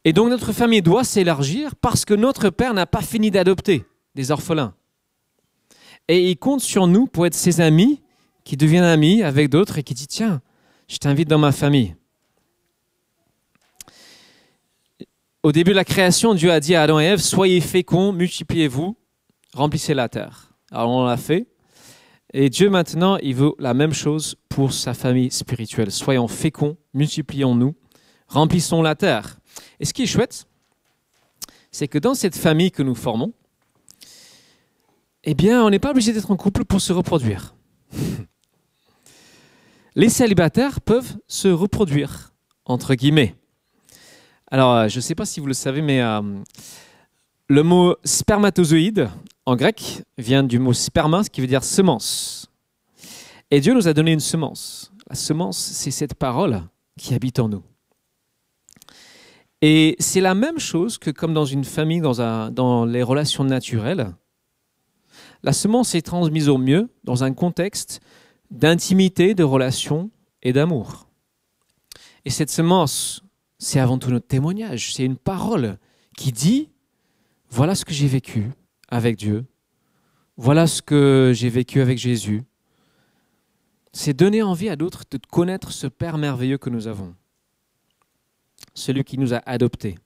Et 0.05 0.12
donc 0.12 0.31
notre 0.31 0.53
famille 0.53 0.83
doit 0.83 1.05
s'élargir 1.05 1.75
parce 1.75 2.05
que 2.05 2.14
notre 2.14 2.49
père 2.49 2.73
n'a 2.73 2.87
pas 2.87 3.03
fini 3.03 3.31
d'adopter 3.33 3.85
des 4.14 4.31
orphelins. 4.31 4.75
Et 6.07 6.31
il 6.31 6.38
compte 6.38 6.61
sur 6.61 6.87
nous 6.87 7.09
pour 7.09 7.27
être 7.27 7.35
ses 7.35 7.61
amis, 7.61 8.01
qui 8.45 8.57
deviennent 8.57 8.85
amis 8.85 9.25
avec 9.25 9.51
d'autres 9.51 9.79
et 9.79 9.83
qui 9.83 9.92
dit 9.92 10.07
tiens, 10.07 10.40
je 10.87 10.99
t'invite 10.99 11.29
dans 11.29 11.38
ma 11.38 11.51
famille. 11.51 11.97
Au 15.42 15.51
début 15.51 15.73
de 15.73 15.77
la 15.77 15.85
création, 15.85 16.35
Dieu 16.35 16.53
a 16.53 16.61
dit 16.61 16.77
à 16.77 16.83
Adam 16.83 17.01
et 17.01 17.05
Ève, 17.05 17.21
soyez 17.21 17.61
féconds, 17.61 18.12
multipliez-vous, 18.12 18.97
remplissez 19.53 19.95
la 19.95 20.09
terre. 20.09 20.53
Alors 20.71 20.90
on 20.90 21.05
l'a 21.05 21.16
fait. 21.16 21.49
Et 22.32 22.50
Dieu 22.50 22.70
maintenant, 22.70 23.16
il 23.18 23.34
veut 23.34 23.52
la 23.58 23.74
même 23.74 23.92
chose 23.92 24.36
pour 24.48 24.72
sa 24.72 24.94
famille 24.94 25.30
spirituelle. 25.30 25.90
Soyons 25.90 26.28
féconds, 26.28 26.76
multiplions-nous, 26.92 27.74
remplissons 28.28 28.82
la 28.82 28.94
terre. 28.94 29.38
Et 29.80 29.84
ce 29.84 29.94
qui 29.94 30.02
est 30.02 30.06
chouette, 30.06 30.46
c'est 31.70 31.88
que 31.88 31.98
dans 31.98 32.14
cette 32.14 32.36
famille 32.36 32.70
que 32.70 32.82
nous 32.82 32.94
formons, 32.94 33.32
eh 35.24 35.34
bien, 35.34 35.64
on 35.64 35.70
n'est 35.70 35.78
pas 35.78 35.90
obligé 35.90 36.12
d'être 36.12 36.30
en 36.30 36.36
couple 36.36 36.64
pour 36.64 36.80
se 36.80 36.92
reproduire. 36.92 37.54
Les 39.94 40.08
célibataires 40.08 40.80
peuvent 40.80 41.16
se 41.26 41.48
reproduire, 41.48 42.32
entre 42.64 42.94
guillemets. 42.94 43.34
Alors, 44.50 44.72
euh, 44.72 44.88
je 44.88 44.96
ne 44.96 45.00
sais 45.00 45.14
pas 45.14 45.24
si 45.24 45.40
vous 45.40 45.46
le 45.46 45.54
savez, 45.54 45.80
mais 45.80 46.00
euh, 46.02 46.20
le 47.48 47.62
mot 47.62 47.96
spermatozoïde 48.04 49.08
en 49.46 49.56
grec 49.56 50.02
vient 50.18 50.42
du 50.42 50.59
mot 50.59 50.72
sperma, 50.72 51.24
qui 51.24 51.40
veut 51.40 51.46
dire 51.46 51.64
semence. 51.64 52.50
Et 53.50 53.61
Dieu 53.61 53.74
nous 53.74 53.88
a 53.88 53.92
donné 53.92 54.12
une 54.12 54.20
semence. 54.20 54.92
La 55.09 55.14
semence, 55.14 55.56
c'est 55.56 55.90
cette 55.90 56.14
parole 56.14 56.62
qui 56.98 57.14
habite 57.14 57.38
en 57.38 57.48
nous. 57.48 57.62
Et 59.62 59.96
c'est 59.98 60.20
la 60.20 60.35
même 60.35 60.59
chose 60.59 60.98
que 60.98 61.11
comme 61.11 61.32
dans 61.32 61.44
une 61.44 61.64
famille, 61.64 62.00
dans, 62.00 62.50
dans 62.50 62.85
les 62.85 63.02
relations 63.02 63.44
naturelles. 63.44 64.12
La 65.42 65.52
semence 65.52 65.94
est 65.94 66.02
transmise 66.02 66.48
au 66.48 66.59
mieux 66.59 66.90
dans 67.04 67.24
un 67.24 67.32
contexte 67.32 68.00
d'intimité, 68.50 69.35
de 69.35 69.44
relation 69.44 70.11
et 70.42 70.52
d'amour. 70.52 71.09
Et 72.24 72.30
cette 72.30 72.50
semence 72.50 73.22
c'est 73.59 73.80
avant 73.80 73.98
tout 73.98 74.11
notre 74.11 74.26
témoignage. 74.26 74.94
C'est 74.94 75.04
une 75.04 75.16
parole 75.16 75.78
qui 76.16 76.32
dit, 76.32 76.70
voilà 77.50 77.74
ce 77.74 77.85
que 77.85 77.94
j'ai 77.94 78.06
vécu 78.06 78.50
avec 78.88 79.16
Dieu, 79.16 79.44
voilà 80.37 80.66
ce 80.66 80.83
que 80.83 81.33
j'ai 81.35 81.49
vécu 81.49 81.81
avec 81.81 81.99
Jésus. 81.99 82.42
C'est 83.92 84.12
donner 84.12 84.42
envie 84.42 84.68
à 84.68 84.77
d'autres 84.77 85.05
de 85.11 85.18
connaître 85.31 85.72
ce 85.72 85.87
Père 85.87 86.18
merveilleux 86.18 86.59
que 86.59 86.68
nous 86.68 86.87
avons, 86.87 87.14
celui 88.75 89.05
qui 89.05 89.16
nous 89.16 89.33
a 89.33 89.42
adoptés. 89.46 89.96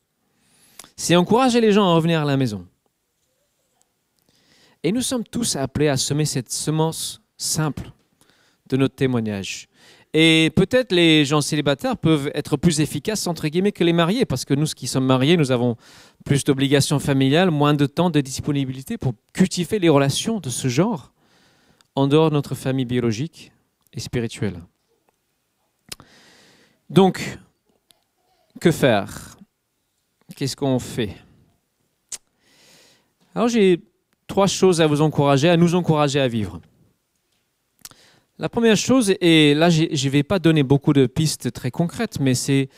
C'est 0.97 1.17
encourager 1.17 1.61
les 1.61 1.73
gens 1.73 1.89
à 1.91 1.95
revenir 1.95 2.21
à 2.21 2.25
la 2.25 2.37
maison. 2.37 2.67
Et 4.83 4.93
nous 4.93 5.03
sommes 5.03 5.25
tous 5.25 5.57
appelés 5.57 5.89
à 5.89 5.97
semer 5.97 6.25
cette 6.25 6.51
semence 6.51 7.21
simple 7.37 7.91
de 8.69 8.77
notre 8.77 8.95
témoignage. 8.95 9.70
Et 10.13 10.51
peut-être 10.57 10.93
les 10.93 11.25
gens 11.25 11.41
célibataires 11.41 11.97
peuvent 11.97 12.31
être 12.35 12.57
plus 12.57 12.81
efficaces, 12.81 13.27
entre 13.29 13.47
guillemets, 13.47 13.71
que 13.71 13.85
les 13.85 13.93
mariés, 13.93 14.25
parce 14.25 14.45
que 14.45 14.55
nous 14.55 14.67
qui 14.67 14.89
sommes 14.89 15.07
mariés, 15.07 15.37
nous 15.37 15.53
avons 15.53 15.77
plus 16.25 16.43
d'obligations 16.43 16.99
familiales, 16.99 17.51
moins 17.51 17.75
de 17.75 17.87
temps, 17.87 18.11
de 18.11 18.21
disponibilité 18.21 18.99
pour 18.99 19.15
cultiver 19.33 19.79
les 19.79 19.89
relations 19.89 20.41
de 20.41 20.51
ce 20.51 20.67
genre 20.67 21.13
en 21.95 22.09
dehors 22.09 22.31
de 22.31 22.35
notre 22.35 22.57
famille 22.57 22.87
biologique 22.87 23.53
et 23.93 24.01
spirituelle. 24.01 24.61
Donc, 26.89 27.39
que 28.61 28.73
faire? 28.73 29.37
Qu'est-ce 30.35 30.57
qu'on 30.57 30.79
fait? 30.81 31.17
Alors 33.35 33.49
j'ai 33.49 33.81
trois 34.27 34.49
choses 34.49 34.81
à 34.81 34.87
vous 34.89 35.01
encourager, 35.03 35.49
à 35.49 35.57
nous 35.57 35.77
encourager 35.77 36.19
à 36.21 36.27
vivre. 36.27 36.61
La 38.41 38.49
première 38.49 38.79
chose, 38.79 39.13
et 39.21 39.53
là 39.53 39.69
je 39.69 39.83
ne 39.83 40.11
vais 40.11 40.23
pas 40.23 40.39
donner 40.39 40.63
beaucoup 40.63 40.95
de 40.95 41.05
pistes 41.05 41.53
très 41.53 41.71
concrètes, 41.71 42.21
mais 42.21 42.33
c'est 42.33 42.71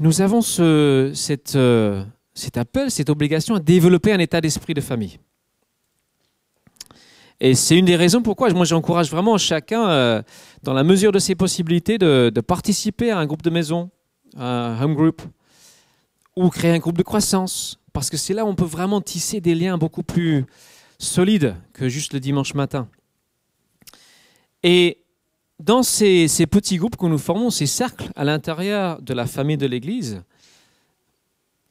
nous 0.00 0.22
avons 0.22 0.40
euh, 0.58 1.14
cet 1.14 2.56
appel, 2.56 2.90
cette 2.90 3.08
obligation 3.08 3.54
à 3.54 3.60
développer 3.60 4.12
un 4.12 4.18
état 4.18 4.40
d'esprit 4.40 4.74
de 4.74 4.80
famille. 4.80 5.20
Et 7.38 7.54
c'est 7.54 7.78
une 7.78 7.84
des 7.84 7.94
raisons 7.94 8.22
pourquoi 8.22 8.52
moi 8.54 8.64
j'encourage 8.64 9.08
vraiment 9.08 9.38
chacun, 9.38 9.88
euh, 9.88 10.22
dans 10.64 10.72
la 10.72 10.82
mesure 10.82 11.12
de 11.12 11.20
ses 11.20 11.36
possibilités, 11.36 11.96
de, 11.96 12.32
de, 12.34 12.40
participer 12.40 13.12
à 13.12 13.18
un 13.18 13.26
groupe 13.26 13.42
de 13.42 13.50
maison, 13.50 13.88
un 14.36 14.82
home 14.82 14.94
group, 14.94 15.22
ou 16.34 16.48
créer 16.48 16.72
un 16.72 16.80
groupe 16.80 16.98
de 16.98 17.04
croissance, 17.04 17.78
parce 17.92 18.10
que 18.10 18.16
c'est 18.16 18.34
là 18.34 18.44
où 18.44 18.48
on 18.48 18.56
peut 18.56 18.64
vraiment 18.64 19.00
tisser 19.00 19.40
des 19.40 19.54
liens 19.54 19.78
beaucoup 19.78 20.02
plus 20.02 20.44
solides 20.98 21.54
que 21.72 21.88
juste 21.88 22.14
le 22.14 22.18
dimanche 22.18 22.54
matin. 22.54 22.88
Et 24.62 24.98
dans 25.58 25.82
ces, 25.82 26.28
petits 26.50 26.76
groupes 26.76 26.96
que 26.96 27.06
nous 27.06 27.18
formons, 27.18 27.50
ces 27.50 27.66
cercles 27.66 28.10
à 28.16 28.24
l'intérieur 28.24 29.00
de 29.00 29.14
la 29.14 29.26
famille 29.26 29.56
de 29.56 29.66
l'Église, 29.66 30.22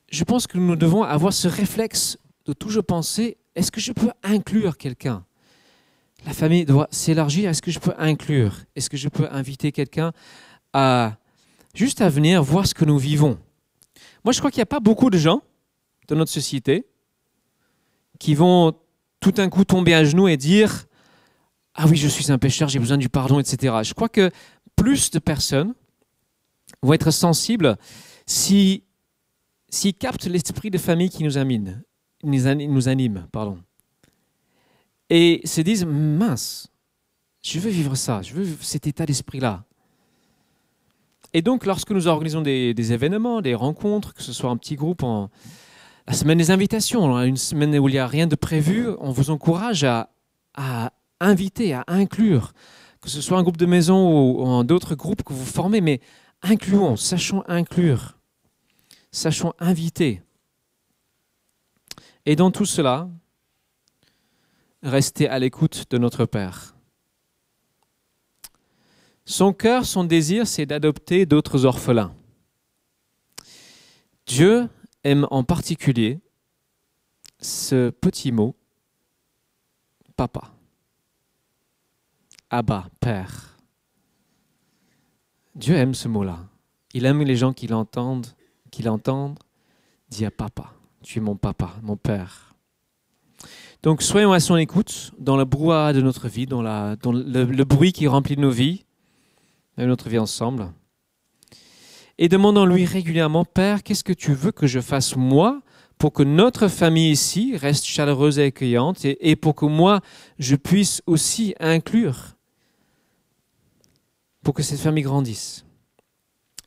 je 0.10 0.24
pense 0.24 0.48
que 0.48 0.58
nous 0.58 0.76
devons 0.76 1.04
avoir 1.04 1.34
ce 1.34 1.48
réflexe 1.48 2.18
de 2.46 2.54
toujours 2.54 2.84
penser, 2.84 3.38
est-ce 3.56 3.72
que 3.72 3.82
je 3.82 3.92
peux 3.92 4.12
inclure 4.24 4.78
quelqu'un? 4.78 5.26
La 6.26 6.34
famille 6.34 6.66
doit 6.66 6.88
s'élargir, 6.92 7.50
est-ce 7.50 7.62
que 7.62 7.72
je 7.72 7.80
peux 7.80 7.94
inclure? 7.98 8.58
Est-ce 8.76 8.90
que 8.90 8.98
je 8.98 9.10
peux 9.10 9.28
inviter 9.32 9.72
quelqu'un 9.72 10.12
à 10.74 11.18
juste 11.74 12.02
à 12.02 12.10
venir 12.10 12.44
voir 12.44 12.68
ce 12.68 12.74
que 12.74 12.86
nous 12.86 12.98
vivons? 12.98 13.38
Moi, 14.24 14.34
je 14.34 14.40
crois 14.40 14.52
qu'il 14.52 14.60
n'y 14.60 14.64
a 14.64 14.68
pas 14.68 14.80
beaucoup 14.80 15.10
de 15.10 15.18
gens 15.18 15.42
dans 16.08 16.16
notre 16.16 16.32
société 16.32 16.86
qui 18.20 18.36
vont 18.36 18.74
tout 19.20 19.32
d'un 19.32 19.50
coup 19.50 19.66
tomber 19.66 19.94
à 19.94 20.04
genoux 20.04 20.28
et 20.28 20.38
dire 20.38 20.86
Ah 21.76 21.88
oui, 21.88 21.96
je 21.96 22.08
suis 22.08 22.32
un 22.32 22.38
pécheur, 22.38 22.70
j'ai 22.70 22.80
besoin 22.80 22.98
du 22.98 23.10
pardon, 23.10 23.40
etc. 23.40 23.76
Je 23.84 23.94
crois 23.94 24.10
que 24.10 24.30
plus 24.76 25.12
de 25.12 25.20
personnes 25.20 25.74
vont 26.82 26.94
être 26.94 27.12
sensibles 27.12 27.78
si 28.26 28.84
s'ils 29.70 29.94
captent 29.94 30.26
l'esprit 30.26 30.70
de 30.70 30.78
famille 30.78 31.10
qui 31.10 31.24
nous 31.24 31.38
anime, 31.38 31.82
nous 32.24 32.88
anime 32.90 33.28
pardon, 33.32 33.58
et 35.10 35.42
se 35.46 35.62
disent 35.62 35.86
mince, 35.86 36.70
je 37.42 37.60
veux 37.60 37.70
vivre 37.70 37.96
ça, 37.96 38.22
je 38.22 38.34
veux 38.34 38.58
cet 38.62 38.88
état 38.88 39.06
d'esprit-là. 39.06 39.64
Et 41.34 41.42
donc, 41.42 41.66
lorsque 41.66 41.92
nous 41.92 42.08
organisons 42.08 42.42
des, 42.42 42.94
événements, 42.94 43.42
des 43.42 43.56
rencontres, 43.56 44.14
que 44.14 44.22
ce 44.22 44.34
soit 44.34 44.50
un 44.50 44.58
petit 44.58 44.76
groupe, 44.76 45.04
en, 45.04 45.30
la 46.08 46.14
semaine 46.14 46.38
des 46.38 46.52
invitations, 46.52 47.18
une 47.20 47.38
semaine 47.38 47.78
où 47.78 47.88
il 47.88 47.94
n'y 47.94 48.00
a 48.00 48.08
rien 48.08 48.28
de 48.28 48.36
prévu, 48.36 48.88
on 49.00 49.12
vous 49.12 49.30
encourage 49.30 49.84
à, 49.86 50.10
inviter, 51.22 51.74
à 51.74 51.84
inclure, 51.88 52.54
que 53.02 53.10
ce 53.10 53.22
soit 53.22 53.38
un 53.38 53.44
groupe 53.44 53.58
de 53.58 53.66
maison 53.66 54.60
ou, 54.60 54.64
d'autres 54.64 54.96
groupes 54.96 55.24
que 55.24 55.34
vous 55.34 55.46
formez, 55.46 55.82
mais 55.82 56.02
incluons, 56.42 56.96
sachons 56.96 57.44
inclure, 57.48 58.18
sachons 59.12 59.54
inviter. 59.60 60.22
Et 62.26 62.36
dans 62.36 62.52
tout 62.52 62.66
cela, 62.66 63.10
restez 64.84 65.28
à 65.28 65.40
l'écoute 65.40 65.86
de 65.90 65.98
notre 65.98 66.26
Père. 66.26 66.76
Son 69.26 69.54
cœur, 69.54 69.86
son 69.86 70.04
désir, 70.04 70.48
c'est 70.48 70.66
d'adopter 70.66 71.26
d'autres 71.26 71.66
orphelins. 71.66 72.14
Dieu 74.26 74.68
aime 75.04 75.28
en 75.32 75.44
particulier 75.44 76.20
ce 77.40 77.90
petit 77.90 78.32
mot, 78.32 78.56
papa. 80.16 80.54
Abba, 82.52 82.86
Père. 83.00 83.58
Dieu 85.56 85.76
aime 85.76 85.96
ce 85.96 86.08
mot-là. 86.08 86.38
Il 86.94 87.06
aime 87.06 87.24
les 87.24 87.36
gens 87.36 87.54
qui 87.54 87.66
l'entendent, 87.66 88.28
qui 88.70 88.84
l'entendent 88.84 89.40
dire 90.10 90.32
papa. 90.32 90.74
Tu 91.02 91.18
es 91.18 91.22
mon 91.22 91.36
papa, 91.36 91.74
mon 91.82 91.98
père. 91.98 92.54
Donc 93.82 94.04
soyons 94.04 94.34
à 94.34 94.40
son 94.40 94.58
écoute 94.58 95.12
dans 95.18 95.38
le 95.38 95.46
brouhaha 95.46 95.94
de 95.94 96.02
notre 96.02 96.28
vie, 96.28 96.46
dans 96.46 96.62
le 96.62 97.64
bruit 97.64 97.94
qui 97.94 98.06
remplit 98.06 98.38
nos 98.38 98.52
vies 98.52 98.86
notre 99.86 100.10
vie 100.10 100.20
ensemble. 100.20 100.72
Et 102.18 102.30
demandons-lui 102.30 102.86
régulièrement, 102.86 103.46
Père, 103.46 103.84
qu'est-ce 103.84 104.04
que 104.04 104.14
tu 104.14 104.34
veux 104.34 104.52
que 104.52 104.68
je 104.68 104.80
fasse 104.80 105.16
moi 105.16 105.62
pour 105.98 106.14
que 106.14 106.24
notre 106.24 106.68
famille 106.68 107.12
ici 107.12 107.56
reste 107.56 107.86
chaleureuse 107.86 108.40
et 108.40 108.46
accueillante 108.46 109.06
et, 109.06 109.36
pour 109.36 109.56
que 109.56 109.66
moi, 109.66 110.02
je 110.40 110.56
puisse 110.56 111.02
aussi 111.06 111.54
inclure, 111.60 112.36
pour 114.44 114.54
que 114.54 114.64
cette 114.64 114.80
famille 114.80 115.04
grandisse. 115.04 115.66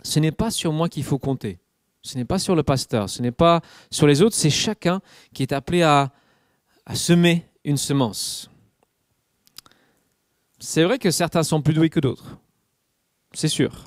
Ce 0.02 0.20
n'est 0.20 0.32
pas 0.32 0.50
sur 0.50 0.72
moi 0.72 0.88
qu'il 0.88 1.04
faut 1.04 1.18
compter. 1.18 1.58
Ce 2.02 2.18
n'est 2.18 2.24
pas 2.24 2.38
sur 2.38 2.54
le 2.54 2.62
pasteur, 2.62 3.08
ce 3.08 3.22
n'est 3.22 3.32
pas 3.32 3.62
sur 3.90 4.06
les 4.06 4.20
autres, 4.20 4.37
c'est 4.37 4.50
chacun 4.50 5.00
qui 5.32 5.42
est 5.42 5.52
appelé 5.52 5.82
à, 5.82 6.12
semer 6.94 7.46
une 7.64 7.78
semence. 7.78 8.50
C'est 10.58 10.84
vrai 10.84 10.98
que 10.98 11.10
certains 11.10 11.42
sont 11.42 11.62
plus 11.62 11.72
doués 11.72 11.88
que 11.88 12.00
d'autres 12.00 12.37
c'est 13.34 13.48
sûr. 13.48 13.84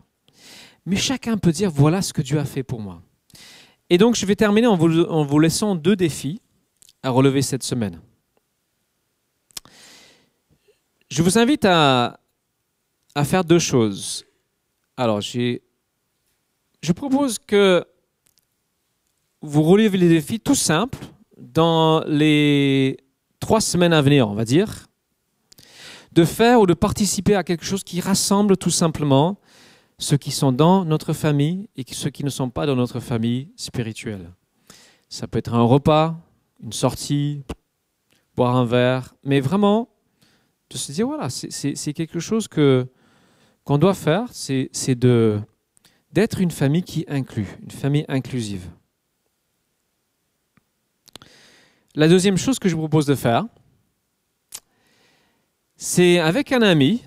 Mais 0.86 0.95
chacun 0.95 1.38
peut 1.38 1.52
dire, 1.52 1.71
voilà 1.71 2.02
ce 2.02 2.13
que 2.13 2.21
Dieu 2.21 2.39
a 2.39 2.45
fait 2.45 2.63
pour 2.63 2.80
moi. 2.80 3.02
Et 3.89 3.97
donc, 3.97 4.15
je 4.15 4.26
vais 4.26 4.36
terminer 4.36 4.67
en 4.67 4.76
vous, 4.76 5.39
laissant 5.39 5.76
deux 5.76 5.95
défis 5.95 6.41
à 7.04 7.10
relever 7.10 7.41
cette 7.41 7.63
semaine. 7.63 8.02
Je 11.10 11.23
vous 11.23 11.38
invite 11.38 11.65
à, 11.65 12.19
à 13.18 13.24
faire 13.24 13.44
deux 13.44 13.58
choses. 13.58 14.26
Alors, 14.96 15.22
je 15.22 15.60
propose 16.96 17.40
que 17.40 17.84
vous 19.42 19.64
relevez 19.64 19.98
les 19.98 20.08
défis 20.08 20.40
tout 20.40 20.54
simples 20.54 21.00
dans 21.36 22.04
les 22.06 22.98
trois 23.40 23.60
semaines 23.60 23.94
à 23.94 24.04
venir, 24.04 24.30
on 24.30 24.36
va 24.36 24.46
dire 24.46 24.88
de 26.12 26.26
faire 26.26 26.62
ou 26.62 26.66
de 26.66 26.74
participer 26.74 27.36
à 27.36 27.44
quelque 27.44 27.64
chose 27.64 27.84
qui 27.84 28.02
rassemble 28.02 28.58
tout 28.58 28.72
simplement 28.72 29.40
ceux 30.00 30.18
qui 30.18 30.32
sont 30.32 30.52
dans 30.52 30.84
notre 30.84 31.14
famille 31.14 31.70
et 31.76 31.86
ceux 31.92 32.10
qui 32.10 32.24
ne 32.24 32.32
sont 32.32 32.50
pas 32.50 32.66
dans 32.66 32.76
notre 32.76 33.00
famille 33.00 33.50
spirituelle. 33.56 34.32
Ça 35.10 35.28
peut 35.28 35.38
être 35.38 35.54
un 35.54 35.62
repas, 35.62 36.16
une 36.64 36.74
sortie, 36.74 37.44
boire 38.36 38.56
un 38.56 38.66
verre, 38.66 39.14
mais 39.24 39.40
vraiment 39.40 39.90
de 40.72 40.78
se 40.78 40.92
dire 40.92 41.06
voilà, 41.06 41.30
c'est 41.30 41.94
quelque 41.94 42.20
chose 42.20 42.48
que 42.48 42.88
qu'on 43.68 43.78
doit 43.78 43.94
faire, 43.94 44.30
c'est 44.32 44.96
d'être 44.96 46.40
une 46.40 46.52
famille 46.52 46.84
qui 46.84 47.04
inclut, 47.10 47.58
une 47.62 47.72
famille 47.72 48.06
inclusive. 48.08 48.72
La 51.94 52.08
deuxième 52.08 52.38
chose 52.38 52.60
que 52.60 52.70
je 52.70 52.76
vous 52.76 52.84
propose 52.84 53.06
de 53.06 53.16
faire, 53.16 53.46
c'est 55.76 56.18
avec 56.20 56.54
un 56.54 56.62
ami 56.62 57.04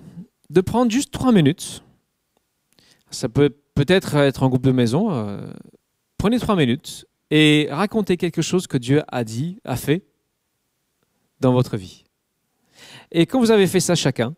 de 0.51 0.61
prendre 0.61 0.91
juste 0.91 1.11
trois 1.11 1.31
minutes. 1.31 1.83
Ça 3.09 3.27
peut 3.27 3.49
peut-être 3.73 4.13
être 4.17 4.43
en 4.43 4.49
groupe 4.49 4.63
de 4.63 4.71
maison. 4.71 5.11
Euh, 5.11 5.51
prenez 6.19 6.39
trois 6.39 6.55
minutes 6.55 7.07
et 7.31 7.69
racontez 7.71 8.17
quelque 8.17 8.43
chose 8.43 8.67
que 8.67 8.77
Dieu 8.77 9.01
a 9.07 9.23
dit, 9.23 9.57
a 9.63 9.75
fait 9.75 10.05
dans 11.39 11.53
votre 11.53 11.75
vie. 11.75 12.03
Et 13.11 13.25
quand 13.25 13.39
vous 13.39 13.49
avez 13.49 13.65
fait 13.65 13.79
ça 13.79 13.95
chacun, 13.95 14.35